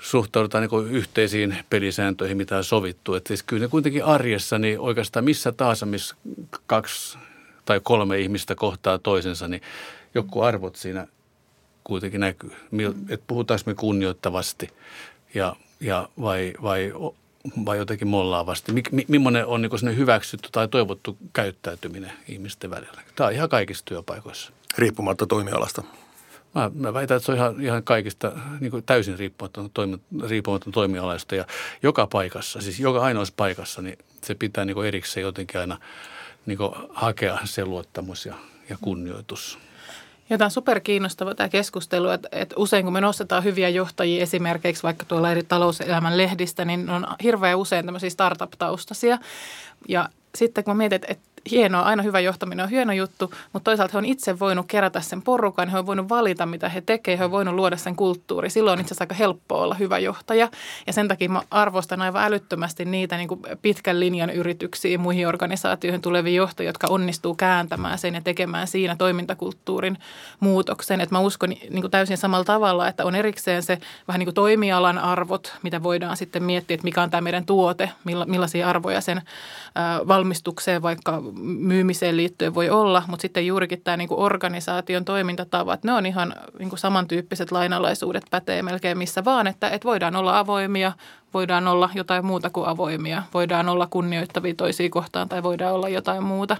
[0.00, 3.14] suhtaudutaan niin yhteisiin pelisääntöihin, mitä on sovittu.
[3.14, 6.16] Että siis kyllä ne kuitenkin arjessa, niin oikeastaan missä tahansa, missä
[6.66, 7.18] kaksi
[7.64, 9.62] tai kolme ihmistä kohtaa toisensa, niin
[10.14, 11.06] joku arvot siinä
[11.88, 12.50] kuitenkin näkyy.
[13.08, 14.68] Että puhutaanko me kunnioittavasti
[15.34, 16.92] ja, ja vai, vai,
[17.66, 18.72] vai jotenkin mollaavasti.
[18.72, 23.02] Mik, mi, millainen on niin hyväksytty tai toivottu käyttäytyminen ihmisten välillä?
[23.16, 24.52] Tämä on ihan kaikissa työpaikoissa.
[24.78, 25.82] Riippumatta toimialasta.
[26.54, 29.98] Mä, mä väitän, että se on ihan, ihan kaikista niin kuin täysin riippumaton, toimi,
[30.28, 31.44] riippumaton toimialaista ja
[31.82, 35.78] joka paikassa, siis joka ainoassa paikassa, niin se pitää niin kuin erikseen jotenkin aina
[36.46, 38.34] niin kuin hakea se luottamus ja,
[38.68, 39.58] ja kunnioitus.
[40.30, 44.82] Ja tämä on superkiinnostava tämä keskustelu, että, että usein kun me nostetaan hyviä johtajia esimerkiksi
[44.82, 49.18] vaikka tuolla eri talouselämän lehdistä, niin on hirveän usein tämmöisiä startup-taustaisia.
[49.88, 53.70] Ja sitten kun mä mietin, että, että hienoa, aina hyvä johtaminen on hieno juttu, mutta
[53.70, 57.18] toisaalta he on itse voinut kerätä sen porukan, he on voinut valita, mitä he tekevät,
[57.18, 58.50] he on voinut luoda sen kulttuuri.
[58.50, 60.48] Silloin on itse asiassa aika helppoa olla hyvä johtaja.
[60.86, 66.02] Ja sen takia mä arvostan aivan älyttömästi niitä niin kuin pitkän linjan yrityksiä muihin organisaatioihin
[66.02, 69.98] tulevia johtajia, jotka onnistuu kääntämään sen ja tekemään siinä toimintakulttuurin
[70.40, 71.00] muutoksen.
[71.00, 74.34] Et mä uskon niin kuin täysin samalla tavalla, että on erikseen se vähän niin kuin
[74.34, 77.90] toimialan arvot, mitä voidaan sitten miettiä, että mikä on tämä meidän tuote,
[78.26, 79.22] millaisia arvoja sen
[80.08, 85.92] valmistukseen vaikka myymiseen liittyen voi olla, mutta sitten juurikin tämä niin kuin organisaation toimintatavat, ne
[85.92, 90.92] on ihan niin kuin samantyyppiset lainalaisuudet pätee melkein missä vaan, että, että voidaan olla avoimia,
[91.34, 96.24] voidaan olla jotain muuta kuin avoimia, voidaan olla kunnioittavia toisia kohtaan tai voidaan olla jotain
[96.24, 96.56] muuta.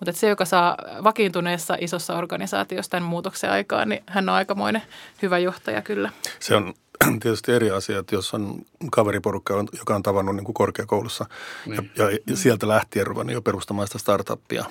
[0.00, 4.82] Mutta se, joka saa vakiintuneessa isossa organisaatiossa tämän muutoksen aikaan, niin hän on aikamoinen
[5.22, 6.10] hyvä johtaja kyllä.
[6.40, 6.74] Se on
[7.22, 11.26] tietysti eri asia, että jos on kaveriporukka, joka on tavannut niin kuin korkeakoulussa
[11.66, 11.90] niin.
[11.96, 14.64] ja, ja sieltä lähtien ruvennut jo perustamaan sitä startuppia,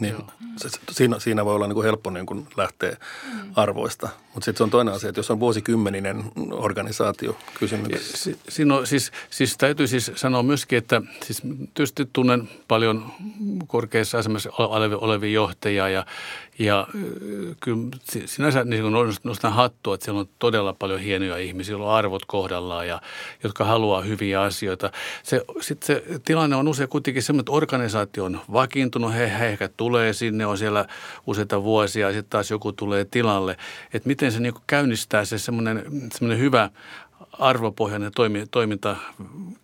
[0.00, 0.16] niin
[0.56, 3.52] se, siinä, siinä voi olla niin kuin helppo niin kuin lähteä mm.
[3.56, 4.08] arvoista.
[4.34, 8.16] Mutta sitten se on toinen asia, että jos on vuosikymmeninen organisaatio kysymyksessä.
[8.18, 11.42] Si, siinä on, siis, siis täytyy siis sanoa myöskin, että siis
[11.74, 13.12] tietysti tunnen paljon
[13.66, 14.50] korkeassa asemassa
[15.00, 16.06] olevia johtajia ja,
[16.58, 16.86] ja
[17.60, 17.88] kyllä
[18.26, 18.84] sinänsä niin
[19.24, 23.00] nostan hattua, että siellä on todella paljon hienoja ihmisiä, joilla on arvot kohdallaan ja
[23.44, 24.90] jotka haluaa hyviä asioita.
[25.22, 29.68] Se, sitten se tilanne on usein kuitenkin semmoinen, että organisaatio on vakiintunut, he, he ehkä
[29.76, 30.86] tulee sinne, on siellä
[31.26, 33.56] useita vuosia ja sitten taas joku tulee tilalle.
[33.94, 36.70] Että miten se niin käynnistää se semmoinen, semmoinen hyvä
[37.38, 38.96] arvopohjainen toimi, toiminta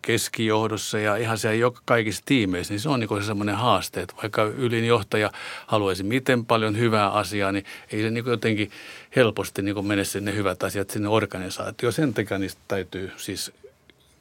[0.03, 4.15] keskijohdossa ja ihan siellä joka kaikissa tiimeissä, niin se on niin se semmoinen haaste, että
[4.23, 5.31] vaikka ylinjohtaja
[5.67, 8.71] haluaisi miten paljon hyvää asiaa, niin ei se niin jotenkin
[9.17, 11.93] helposti niin mene sinne hyvät asiat sinne organisaatioon.
[11.93, 13.53] Sen takia niistä täytyy siis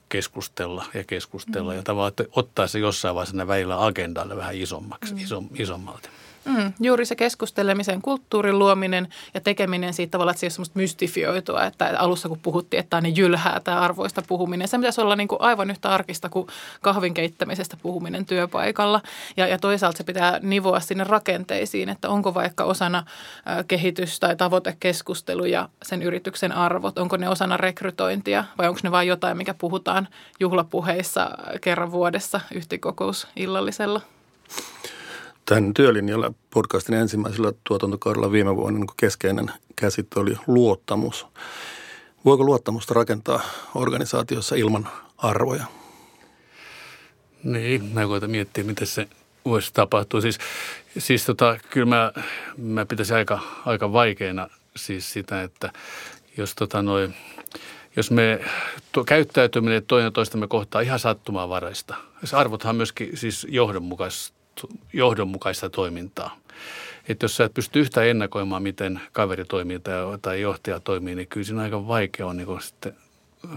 [0.10, 1.78] keskustella ja keskustella mm.
[1.78, 5.20] ja tavallaan ottaa se jossain vaiheessa välillä agendalle vähän isommaksi, mm.
[5.20, 6.10] isom, isommalti.
[6.46, 11.94] Mm, juuri se keskustelemisen kulttuurin luominen ja tekeminen siitä tavalla, että se semmoista mystifioitua, että
[11.98, 15.42] alussa kun puhuttiin, että on niin jylhää tämä arvoista puhuminen, se pitäisi olla niin kuin
[15.42, 16.48] aivan yhtä arkista kuin
[16.82, 19.02] kahvin keittämisestä puhuminen työpaikalla.
[19.38, 23.06] Ja, ja toisaalta se pitää nivoa sinne rakenteisiin, että onko vaikka osana
[23.68, 29.38] kehitys- tai tavoitekeskusteluja sen yrityksen arvot, onko ne osana rekrytointia vai onko ne vain jotain,
[29.38, 30.08] mikä puhutaan
[30.40, 31.30] juhlapuheissa
[31.62, 34.02] kerran vuodessa yhtikokousillallisella.
[35.46, 41.28] Tämän työlinjalla podcastin ensimmäisellä tuotantokaudella viime vuonna niin keskeinen käsite oli luottamus.
[42.26, 43.42] Voiko luottamusta rakentaa
[43.76, 45.66] organisaatiossa ilman arvoja?
[47.44, 49.08] Niin, mä koitan miettiä, miten se
[49.46, 50.22] voisi tapahtua.
[50.22, 50.38] Siis,
[50.98, 52.12] siis tota, kyllä mä,
[52.58, 55.74] mä pitäisin aika, aika vaikeana siis sitä, että
[56.38, 57.10] jos, tota noi,
[57.96, 58.40] jos me
[58.92, 61.96] to, käyttäytyminen toinen toistamme kohtaa ihan sattumanvaraista.
[62.24, 64.43] Se arvothan myöskin siis johdonmukaista
[64.94, 66.38] johdonmukaista toimintaa.
[67.08, 71.28] Että jos sä et pysty yhtä ennakoimaan, miten kaveri toimii tai, tai johtaja toimii, niin
[71.28, 72.96] kyllä siinä aika vaikea on niin kuin sitten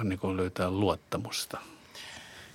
[0.02, 1.58] niin kuin löytää luottamusta.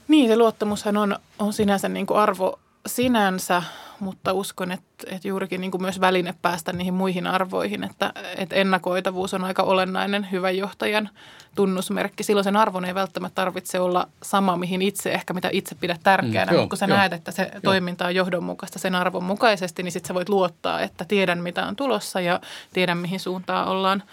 [0.08, 3.64] Niin, se luottamushan on, on sinänsä niin kuin arvo sinänsä,
[4.00, 8.56] mutta uskon, että, että juurikin niin kuin myös väline päästä niihin muihin arvoihin, että, että
[8.56, 11.10] ennakoitavuus on aika olennainen hyvän johtajan
[11.56, 12.24] tunnusmerkki.
[12.24, 16.52] Silloin sen arvon ei välttämättä tarvitse olla sama, mihin itse ehkä mitä itse pidät tärkeänä,
[16.52, 16.98] mm, mutta kun sä joo.
[16.98, 17.62] näet, että se joo.
[17.64, 21.76] toiminta on johdonmukaista sen arvon mukaisesti, niin sitten sä voit luottaa, että tiedän mitä on
[21.76, 22.40] tulossa ja
[22.74, 24.04] tiedän mihin suuntaan ollaan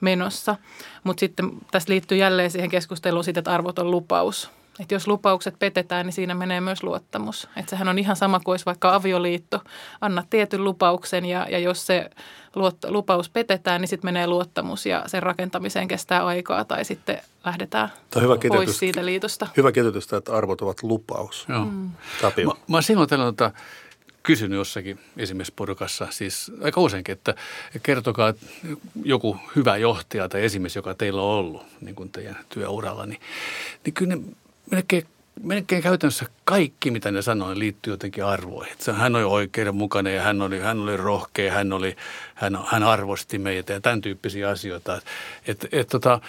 [0.00, 0.56] menossa.
[1.04, 5.58] Mutta sitten tässä liittyy jälleen siihen keskusteluun siitä, että arvot on lupaus– että jos lupaukset
[5.58, 7.48] petetään, niin siinä menee myös luottamus.
[7.56, 9.60] Että sehän on ihan sama kuin vaikka avioliitto.
[10.00, 12.10] Anna tietyn lupauksen ja, ja jos se
[12.54, 17.92] luot, lupaus petetään, niin sitten menee luottamus ja sen rakentamiseen kestää aikaa tai sitten lähdetään
[18.20, 19.46] hyvä pois siitä liitosta.
[19.56, 21.46] Hyvä kiteytystä, että arvot ovat lupaus.
[21.48, 21.64] Joo.
[21.64, 21.90] Mm.
[22.20, 22.46] Tapio.
[22.46, 23.50] Mä, mä silloin tota,
[24.22, 27.34] kysynyt jossakin esimerkiksi porukassa, siis aika useinkin, että
[27.82, 28.34] kertokaa
[29.04, 33.20] joku hyvä johtaja tai esimies, joka teillä on ollut niin kuin teidän työuralla, niin,
[33.84, 34.22] niin kyllä ne
[34.72, 35.06] melkein,
[35.42, 38.76] melkein käytännössä kaikki, mitä ne sanoi, liittyy jotenkin arvoihin.
[38.92, 41.96] Hän oli oikeudenmukainen ja hän oli, hän oli rohkea, hän, oli,
[42.34, 45.00] hän, hän arvosti meitä ja tämän tyyppisiä asioita.
[45.46, 46.20] Et, et, tota,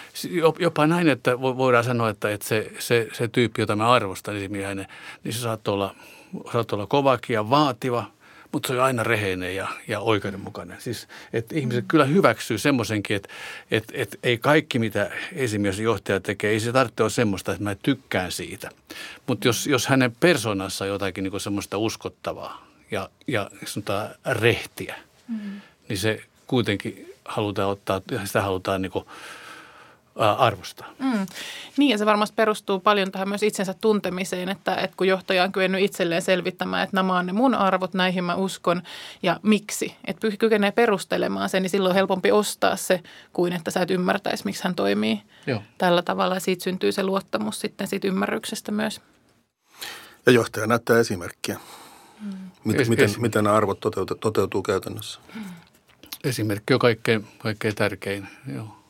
[0.58, 4.76] jopa näin, että voidaan sanoa, että, että se, se, se tyyppi, jota mä arvostan niin
[5.30, 5.94] se saattoi olla,
[6.52, 8.04] saattoi olla kovakin ja vaativa–
[8.54, 10.80] mutta se on aina reheinen ja, ja oikeudenmukainen.
[10.80, 13.28] Siis, että ihmiset kyllä hyväksyy semmoisenkin, että
[13.70, 17.74] että että ei kaikki, mitä esimies johtaja tekee, ei se tarvitse olla semmoista, että mä
[17.74, 18.70] tykkään siitä.
[19.26, 24.96] Mutta jos, jos hänen persoonassa on jotakin niin semmoista uskottavaa ja, ja sanotaan rehtiä,
[25.28, 25.60] mm.
[25.88, 29.04] niin se kuitenkin halutaan ottaa, sitä halutaan niin kuin–
[30.16, 30.86] arvostaa.
[30.98, 31.26] Mm.
[31.76, 35.52] Niin ja se varmasti perustuu paljon tähän myös itsensä tuntemiseen, että, että kun johtaja on
[35.52, 38.82] kyennyt itselleen selvittämään, että nämä on ne mun arvot, näihin mä uskon
[39.22, 39.96] ja miksi.
[40.04, 43.00] Että kykenee perustelemaan sen, niin silloin on helpompi ostaa se
[43.32, 45.62] kuin että sä et ymmärtäisi, miksi hän toimii Joo.
[45.78, 46.34] tällä tavalla.
[46.34, 49.00] Ja siitä syntyy se luottamus sitten siitä ymmärryksestä myös.
[50.26, 51.60] Ja johtaja näyttää esimerkkiä.
[52.20, 52.32] Mm.
[52.64, 55.20] Miten, es, miten, es, miten nämä arvot toteutuu, toteutuu käytännössä?
[55.34, 55.42] Mm.
[56.24, 58.83] Esimerkki on kaikkein, kaikkein tärkein, joo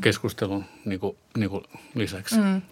[0.00, 2.40] keskustelun niin kuin, niin kuin lisäksi.
[2.40, 2.62] Mm.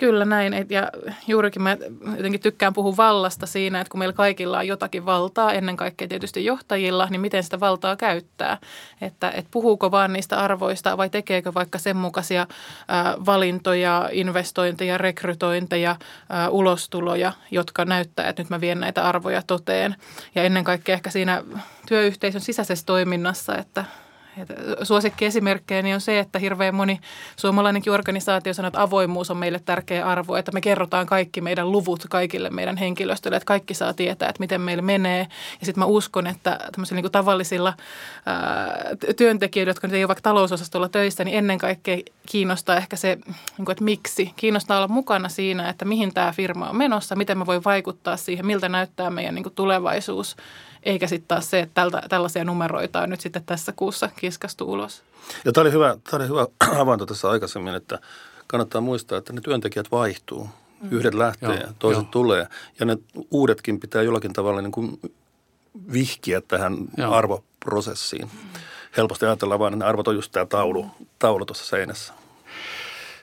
[0.00, 0.54] Kyllä näin.
[0.54, 0.90] Et ja
[1.26, 1.76] juurikin mä
[2.16, 6.44] jotenkin tykkään puhua vallasta siinä, että kun meillä kaikilla on jotakin valtaa, ennen kaikkea tietysti
[6.44, 8.58] johtajilla, niin miten sitä valtaa käyttää.
[9.00, 12.46] Että, että puhuuko vaan niistä arvoista vai tekeekö vaikka sen mukaisia
[12.88, 15.96] ää, valintoja, investointeja, rekrytointeja,
[16.28, 19.96] ää, ulostuloja, jotka näyttää, että nyt mä vien näitä arvoja toteen.
[20.34, 21.42] Ja ennen kaikkea ehkä siinä
[21.88, 23.84] työyhteisön sisäisessä toiminnassa, että
[24.82, 27.00] Suosikkiesimerkkejä niin on se, että hirveän moni
[27.36, 32.06] suomalainenkin organisaatio sanoo, että avoimuus on meille tärkeä arvo, että me kerrotaan kaikki meidän luvut
[32.10, 35.26] kaikille meidän henkilöstölle, että kaikki saa tietää, että miten meillä menee.
[35.60, 37.74] Ja sitten mä uskon, että tämmöisillä niin tavallisilla
[38.26, 38.78] ää,
[39.16, 43.64] työntekijöillä, jotka nyt ei ole vaikka talousosastolla töissä, niin ennen kaikkea kiinnostaa ehkä se, niin
[43.64, 44.32] kuin, että miksi.
[44.36, 48.46] Kiinnostaa olla mukana siinä, että mihin tämä firma on menossa, miten me voi vaikuttaa siihen,
[48.46, 50.36] miltä näyttää meidän niin kuin tulevaisuus
[50.82, 55.02] eikä sitten taas se, että tältä, tällaisia numeroita on nyt sitten tässä kuussa kiskastu ulos.
[55.44, 57.98] Ja tämä oli hyvä, tämä oli hyvä havainto tässä aikaisemmin, että
[58.46, 60.48] kannattaa muistaa, että ne työntekijät vaihtuu.
[60.80, 60.88] Mm.
[60.90, 62.08] Yhdet lähtee Joo, ja toiset jo.
[62.10, 62.46] tulee.
[62.80, 62.98] Ja ne
[63.30, 65.00] uudetkin pitää jollakin tavalla niin kuin
[65.92, 67.12] vihkiä tähän Joo.
[67.12, 68.30] arvoprosessiin.
[68.32, 68.60] Mm.
[68.96, 70.86] Helposti ajatellaan vain, että ne arvot on just tämä taulu,
[71.18, 72.12] taulu tuossa seinässä.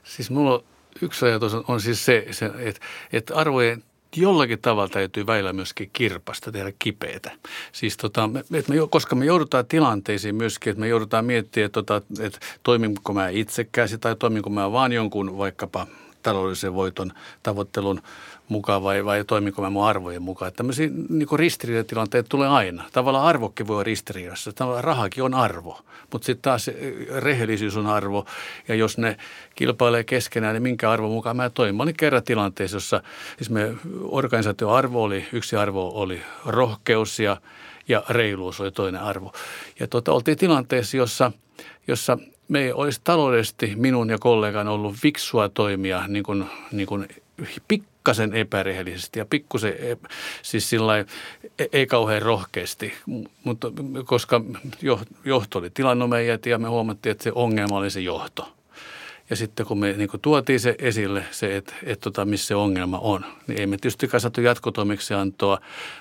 [0.03, 0.63] Siis mulla on
[1.01, 2.81] yksi ajatus on, on siis se, se että,
[3.13, 3.83] että arvojen
[4.15, 7.31] jollakin tavalla täytyy väillä myöskin kirpasta, tehdä kipeätä.
[7.71, 8.43] Siis tota, me,
[8.89, 13.97] koska me joudutaan tilanteisiin myöskin, että me joudutaan miettimään, että, tota, että toiminko mä itsekäsi
[13.97, 15.87] tai toiminko mä vaan jonkun vaikkapa
[16.27, 17.11] taloudellisen voiton
[17.43, 18.01] tavoittelun
[18.49, 20.47] mukaan vai, vai toimiko mä mun arvojen mukaan.
[20.47, 22.83] Että tämmöisiä niin ristiriidatilanteet tulee aina.
[22.91, 24.53] Tavallaan arvokin voi olla ristiriidassa.
[24.53, 26.69] Tavallaan rahakin on arvo, mutta sitten taas
[27.19, 28.25] rehellisyys on arvo.
[28.67, 29.17] Ja jos ne
[29.55, 31.75] kilpailee keskenään, niin minkä arvo mukaan mä toimin.
[31.75, 33.01] Mä olin kerran tilanteessa, jossa
[33.37, 33.73] siis me
[34.75, 37.37] arvo oli, yksi arvo oli rohkeus ja,
[37.87, 39.33] ja reiluus oli toinen arvo.
[39.79, 41.31] Ja tuota, oltiin tilanteessa, jossa,
[41.87, 47.07] jossa me olisi taloudellisesti minun ja kollegan ollut fiksua toimia niin kuin, niin kuin
[47.67, 49.97] pikkasen epärehellisesti ja pikkusen, e,
[50.41, 51.05] siis sillä e,
[51.73, 52.93] ei kauhean rohkeasti,
[53.43, 53.71] mutta
[54.05, 54.41] koska
[55.25, 58.53] johto oli tilannut meidät ja me huomattiin, että se ongelma oli se johto.
[59.29, 62.99] Ja sitten kun me niin tuotiin se esille, se, että, että tota, missä se ongelma
[62.99, 65.59] on, niin ei me tietysti saatu jatkotoimeksiantoa,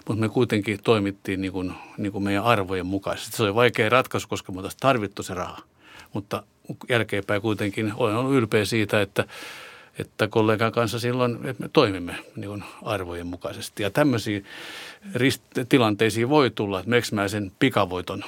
[0.09, 3.37] mutta me kuitenkin toimittiin niin kuin, niin kuin meidän arvojen mukaisesti.
[3.37, 5.61] Se oli vaikea ratkaisu, koska me oltaisiin tarvittu se raha.
[6.13, 6.43] Mutta
[6.89, 9.25] jälkeenpäin kuitenkin olen ollut ylpeä siitä, että
[9.99, 13.83] että kollegan kanssa silloin että me toimimme niin arvojen mukaisesti.
[13.83, 14.41] Ja tämmöisiä
[15.15, 18.25] rist- tilanteisiin voi tulla, että miksi mä sen pikavoiton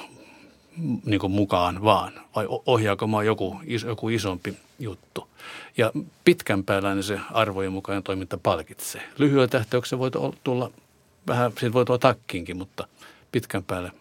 [1.05, 5.27] niin kuin mukaan vaan, vai ohjaako mä joku, joku isompi juttu.
[5.77, 5.91] Ja
[6.25, 9.01] pitkän päällä niin se arvojen mukainen toiminta palkitsee.
[9.17, 10.11] Lyhyellä tähtäyksellä voi
[10.43, 10.71] tulla
[11.27, 12.87] vähän, siitä voi tulla takkiinkin, mutta
[13.31, 13.91] pitkän päälle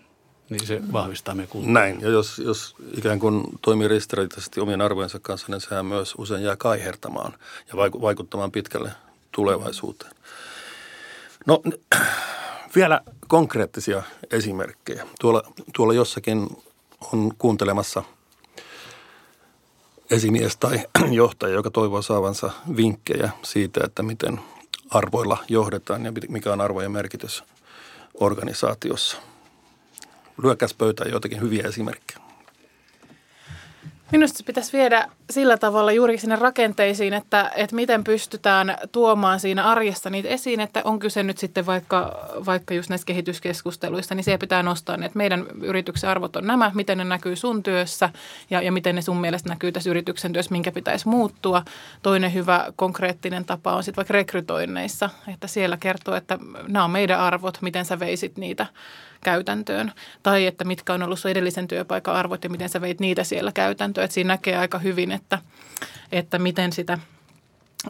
[0.50, 1.80] niin se vahvistaa meidän kulttuuria.
[1.80, 6.42] Näin, ja jos, jos ikään kuin toimii ristiriitaisesti omien arvojensa kanssa, niin sehän myös usein
[6.42, 7.32] jää kaihertamaan
[7.68, 8.92] ja vaikuttamaan pitkälle
[9.32, 10.12] tulevaisuuteen.
[11.46, 11.62] No
[12.76, 15.06] vielä konkreettisia esimerkkejä.
[15.20, 15.42] Tuolla,
[15.74, 16.48] tuolla jossakin
[17.12, 18.02] on kuuntelemassa
[20.10, 20.80] esimies tai
[21.10, 24.40] johtaja, joka toivoo saavansa vinkkejä siitä, että miten
[24.90, 27.44] arvoilla johdetaan ja mikä on arvojen merkitys
[28.14, 29.16] organisaatiossa–
[30.42, 32.28] lyökäs pöytään joitakin hyviä esimerkkejä.
[34.12, 39.64] Minusta se pitäisi viedä sillä tavalla juuri sinne rakenteisiin, että, että miten pystytään tuomaan siinä
[39.64, 44.38] arjessa niitä esiin, että on kyse nyt sitten vaikka, vaikka just näistä kehityskeskusteluista, niin siellä
[44.38, 48.10] pitää nostaa ne, että meidän yrityksen arvot on nämä, miten ne näkyy sun työssä
[48.50, 51.62] ja, ja miten ne sun mielestä näkyy tässä yrityksen työssä, minkä pitäisi muuttua.
[52.02, 57.20] Toinen hyvä konkreettinen tapa on sitten vaikka rekrytoinneissa, että siellä kertoo, että nämä on meidän
[57.20, 58.66] arvot, miten sä veisit niitä
[59.24, 59.92] käytäntöön.
[60.22, 63.52] Tai että mitkä on ollut sun edellisen työpaikan arvot ja miten sä veit niitä siellä
[63.52, 64.04] käytäntöön.
[64.04, 65.38] Että siinä näkee aika hyvin, että,
[66.12, 66.98] että miten sitä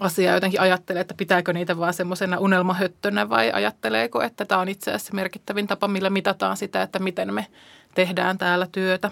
[0.01, 4.91] asiaa jotenkin ajattelee, että pitääkö niitä vaan semmoisena unelmahöttönä vai ajatteleeko, että tämä on itse
[4.91, 7.47] asiassa merkittävin tapa, millä mitataan sitä, että miten me
[7.95, 9.11] tehdään täällä työtä.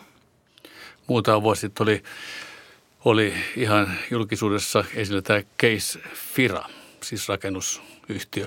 [1.06, 2.02] Muutama vuosi sitten oli,
[3.04, 6.64] oli ihan julkisuudessa esillä tämä Case Fira,
[7.02, 8.46] siis rakennusyhtiö,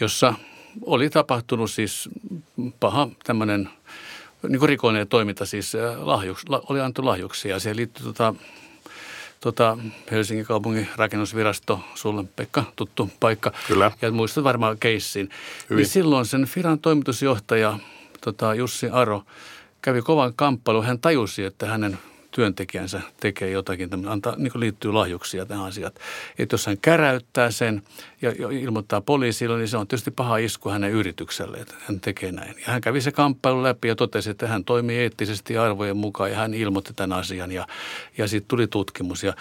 [0.00, 0.34] jossa
[0.82, 2.08] oli tapahtunut siis
[2.80, 3.68] paha tämmöinen
[4.48, 7.58] niin kuin rikollinen toiminta, siis äh, lahjuks, oli annettu lahjuksia.
[7.58, 8.34] Siihen liittyy tota,
[9.40, 9.78] tota
[10.10, 13.52] Helsingin kaupungin rakennusvirasto, sulle Pekka, tuttu paikka.
[13.68, 13.92] Kyllä.
[14.02, 15.30] Ja muistat varmaan keissin.
[15.70, 17.78] Niin silloin sen Firan toimitusjohtaja
[18.20, 19.22] tota Jussi Aro
[19.82, 20.84] kävi kovan kamppailun.
[20.84, 21.98] Hän tajusi, että hänen
[22.34, 25.92] työntekijänsä tekee jotakin, antaa, niin liittyy lahjuksia tähän asiaan.
[26.38, 27.82] Että jos hän käräyttää sen
[28.22, 32.54] ja ilmoittaa poliisille, niin se on tietysti paha isku hänen yritykselle, että hän tekee näin.
[32.66, 36.36] Ja hän kävi se kamppailu läpi ja totesi, että hän toimii eettisesti arvojen mukaan ja
[36.36, 37.66] hän ilmoitti tämän asian ja,
[38.18, 39.22] ja sitten tuli tutkimus.
[39.22, 39.34] Ja,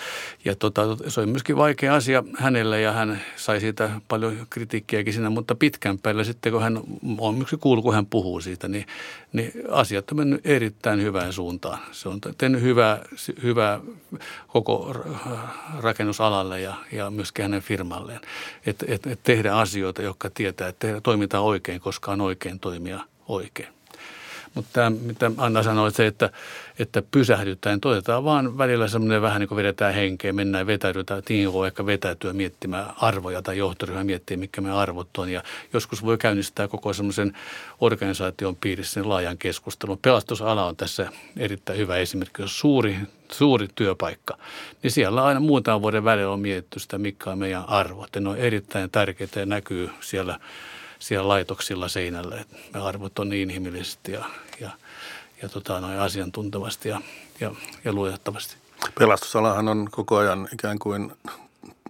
[0.45, 5.29] ja tota, se oli myöskin vaikea asia hänelle ja hän sai siitä paljon kritiikkiäkin siinä,
[5.29, 6.81] mutta pitkän päällä sitten kun hän
[7.17, 8.85] on myöskin kuullut, kun hän puhuu siitä, niin,
[9.33, 11.79] niin asiat on mennyt erittäin hyvään suuntaan.
[11.91, 13.05] Se on tehnyt hyvää,
[13.43, 13.79] hyvää
[14.47, 14.95] koko
[15.79, 18.21] rakennusalalle ja, ja myöskin hänen firmalleen.
[18.65, 22.99] Et että et, et tehdä asioita, jotka tietää, että toimitaan oikein, koska on oikein toimia
[23.27, 23.69] oikein.
[24.53, 26.29] Mutta tämä, mitä Anna sanoi, että se, että,
[26.79, 31.85] että pysähdytään, todetaan vaan välillä semmoinen vähän niin kuin vedetään henkeä, mennään vetäydytään, voi ehkä
[31.85, 35.29] vetäytyä miettimään arvoja tai johtoryhmä miettiä, mikä me arvot on.
[35.29, 37.37] Ja joskus voi käynnistää koko semmoisen
[37.81, 39.99] organisaation piirissä sen laajan keskustelun.
[40.01, 42.97] Pelastusala on tässä erittäin hyvä esimerkki, jos suuri,
[43.31, 44.37] suuri työpaikka,
[44.83, 48.09] niin siellä aina muutaman vuoden välillä on mietitty sitä, mikä on meidän arvot.
[48.15, 50.39] Ja ne on erittäin tärkeitä ja näkyy siellä–
[51.03, 52.41] siellä laitoksilla seinällä.
[52.41, 54.25] Että me arvot on niin inhimillisesti ja,
[54.59, 54.69] ja,
[55.41, 57.01] ja tota, noin asiantuntevasti ja,
[57.39, 57.51] ja,
[57.85, 58.55] ja luotettavasti.
[58.99, 61.11] Pelastusalahan on koko ajan ikään kuin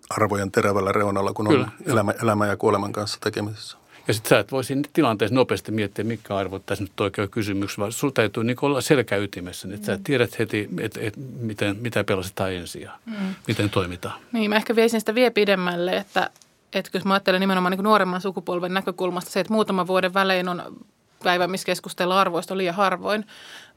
[0.09, 3.77] arvojen terävällä reunalla, kun Kyllä, on elämä, elämä ja kuoleman kanssa tekemisessä.
[4.07, 7.77] Ja sitten sä et voi siinä tilanteessa nopeasti miettiä, mikä arvo tässä nyt oikein kysymys,
[7.77, 9.97] vaan sulla täytyy niin olla selkäytimessä, niin että mm.
[9.97, 13.35] sä tiedät heti, että et, miten, mitä pelastetaan ensin ja mm.
[13.47, 14.19] miten toimitaan.
[14.31, 16.29] Niin, mä ehkä veisin sitä vielä pidemmälle, että,
[16.73, 20.83] että jos mä ajattelen nimenomaan niin nuoremman sukupolven näkökulmasta se, että muutaman vuoden välein on
[21.23, 23.25] päivä, missä keskustellaan arvoista liian harvoin.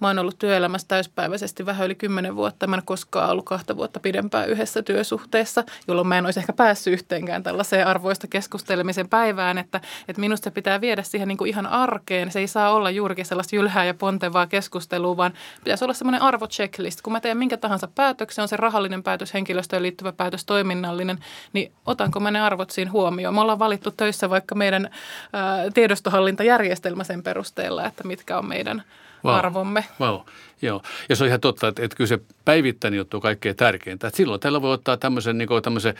[0.01, 2.67] Mä oon ollut työelämässä täyspäiväisesti vähän yli kymmenen vuotta.
[2.67, 6.93] Mä en koskaan ollut kahta vuotta pidempään yhdessä työsuhteessa, jolloin mä en olisi ehkä päässyt
[6.93, 9.59] yhteenkään tällaiseen arvoista keskustelemisen päivään.
[9.59, 12.33] Että, että minusta se pitää viedä siihen niin kuin ihan arkeen.
[12.33, 15.33] Se ei saa olla juurikin sellaista jylhää ja pontevaa keskustelua, vaan
[15.65, 17.01] pitäisi olla semmoinen arvo-checklist.
[17.03, 21.19] Kun mä teen minkä tahansa päätöksen, on se rahallinen päätös, henkilöstöön liittyvä päätös, toiminnallinen,
[21.53, 23.35] niin otanko mä ne arvot siinä huomioon?
[23.35, 24.91] Me ollaan valittu töissä vaikka meidän
[25.33, 28.83] ää, tiedostohallintajärjestelmä sen perusteella, että mitkä on meidän–
[29.27, 29.39] wow.
[29.39, 29.85] arvomme.
[30.01, 30.20] Wow.
[30.62, 34.07] Joo, ja se on ihan totta, että, että kyllä se päivittäinen juttu on kaikkein tärkeintä.
[34.07, 35.95] Että silloin tällä voi ottaa tämmöisen, niin kuin, tämmöisen,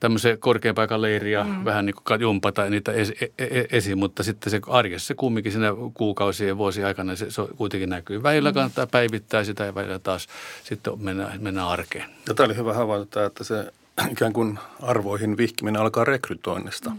[0.00, 1.64] tämmöisen korkean paikan leiria, mm.
[1.64, 5.52] vähän niin kuin jumpata niitä esi, e, e, esiin, mutta sitten se arjessa se kumminkin
[5.52, 8.22] siinä kuukausien ja vuosien aikana se, se kuitenkin näkyy.
[8.22, 8.54] Välillä mm.
[8.54, 10.28] kannattaa päivittää sitä ja välillä taas
[10.64, 12.10] sitten mennään, mennään arkeen.
[12.28, 13.72] Ja tämä oli hyvä havaita, että se
[14.10, 16.90] ikään kuin arvoihin vihkiminen alkaa rekrytoinnista.
[16.90, 16.96] Mm.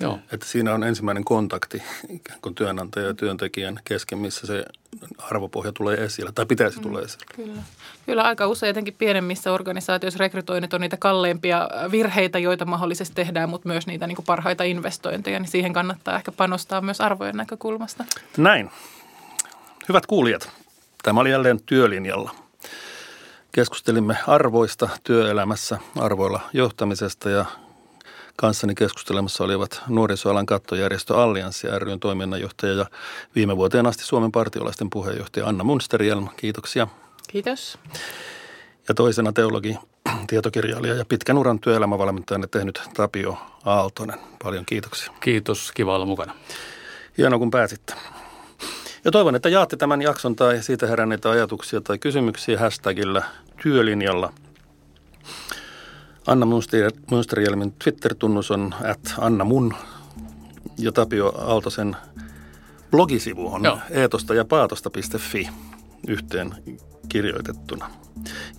[0.00, 0.18] Joo.
[0.32, 4.64] Että siinä on ensimmäinen kontakti ikään kuin työnantaja ja työntekijän kesken, missä se
[5.18, 7.26] arvopohja tulee esille tai pitäisi mm, tulla esille.
[7.36, 7.62] Kyllä.
[8.06, 13.68] kyllä aika usein jotenkin pienemmissä organisaatioissa rekrytoinnit on niitä kalleimpia virheitä, joita mahdollisesti tehdään, mutta
[13.68, 18.04] myös niitä niin kuin parhaita investointeja, niin siihen kannattaa ehkä panostaa myös arvojen näkökulmasta.
[18.36, 18.70] Näin.
[19.88, 20.50] Hyvät kuulijat,
[21.02, 22.45] tämä oli jälleen työlinjalla.
[23.56, 27.44] Keskustelimme arvoista työelämässä, arvoilla johtamisesta ja
[28.36, 32.86] kanssani keskustelemassa olivat nuorisoalan kattojärjestö Allianssi ryn toiminnanjohtaja ja
[33.34, 36.28] viime vuoteen asti Suomen partiolaisten puheenjohtaja Anna Munsterjelm.
[36.36, 36.88] Kiitoksia.
[37.28, 37.78] Kiitos.
[38.88, 39.78] Ja toisena teologi,
[40.26, 44.18] tietokirjailija ja pitkän uran työelämävalmentajana tehnyt Tapio Aaltonen.
[44.42, 45.12] Paljon kiitoksia.
[45.20, 46.34] Kiitos, kiva olla mukana.
[47.18, 47.94] Hienoa kun pääsitte.
[49.06, 53.22] Ja toivon, että jaatte tämän jakson tai siitä heränneitä ajatuksia tai kysymyksiä hashtagillä
[53.62, 54.32] työlinjalla–
[56.26, 56.46] Anna
[57.10, 59.74] Munsterjelmin Twitter-tunnus on at Anna Mun
[60.78, 61.96] ja Tapio Aaltosen
[62.90, 63.78] blogisivu on Joo.
[63.90, 65.48] eetosta ja paatosta.fi
[66.08, 66.54] yhteen
[67.08, 67.90] kirjoitettuna.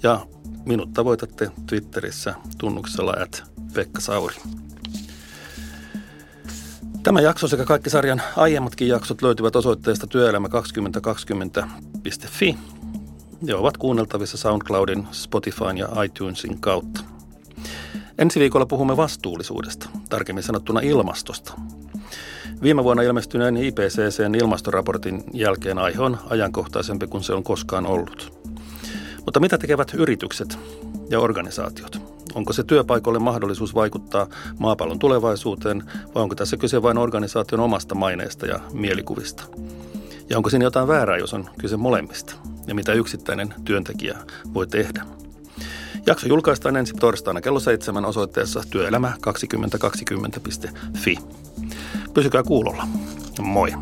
[0.03, 0.25] Ja
[0.65, 3.43] minut tavoitatte Twitterissä tunnuksella at
[3.73, 4.35] Pekka Sauri.
[7.07, 12.57] Tämä jakso sekä kaikki sarjan aiemmatkin jaksot löytyvät osoitteesta työelämä2020.fi
[13.43, 17.01] ja ovat kuunneltavissa SoundCloudin, Spotifyn ja iTunesin kautta.
[18.17, 21.53] Ensi viikolla puhumme vastuullisuudesta, tarkemmin sanottuna ilmastosta.
[22.61, 28.49] Viime vuonna ilmestyneen IPCCn ilmastoraportin jälkeen aihe on ajankohtaisempi kuin se on koskaan ollut.
[29.25, 30.59] Mutta mitä tekevät yritykset
[31.09, 32.16] ja organisaatiot?
[32.37, 34.27] Onko se työpaikoille mahdollisuus vaikuttaa
[34.59, 35.83] maapallon tulevaisuuteen
[36.15, 39.43] vai onko tässä kyse vain organisaation omasta maineesta ja mielikuvista?
[40.29, 42.33] Ja onko siinä jotain väärää, jos on kyse molemmista?
[42.67, 44.17] Ja mitä yksittäinen työntekijä
[44.53, 45.05] voi tehdä?
[46.05, 51.17] Jakso julkaistaan ensi torstaina kello 7 osoitteessa työelämä2020.fi.
[52.13, 52.87] Pysykää kuulolla.
[53.41, 53.73] Moi!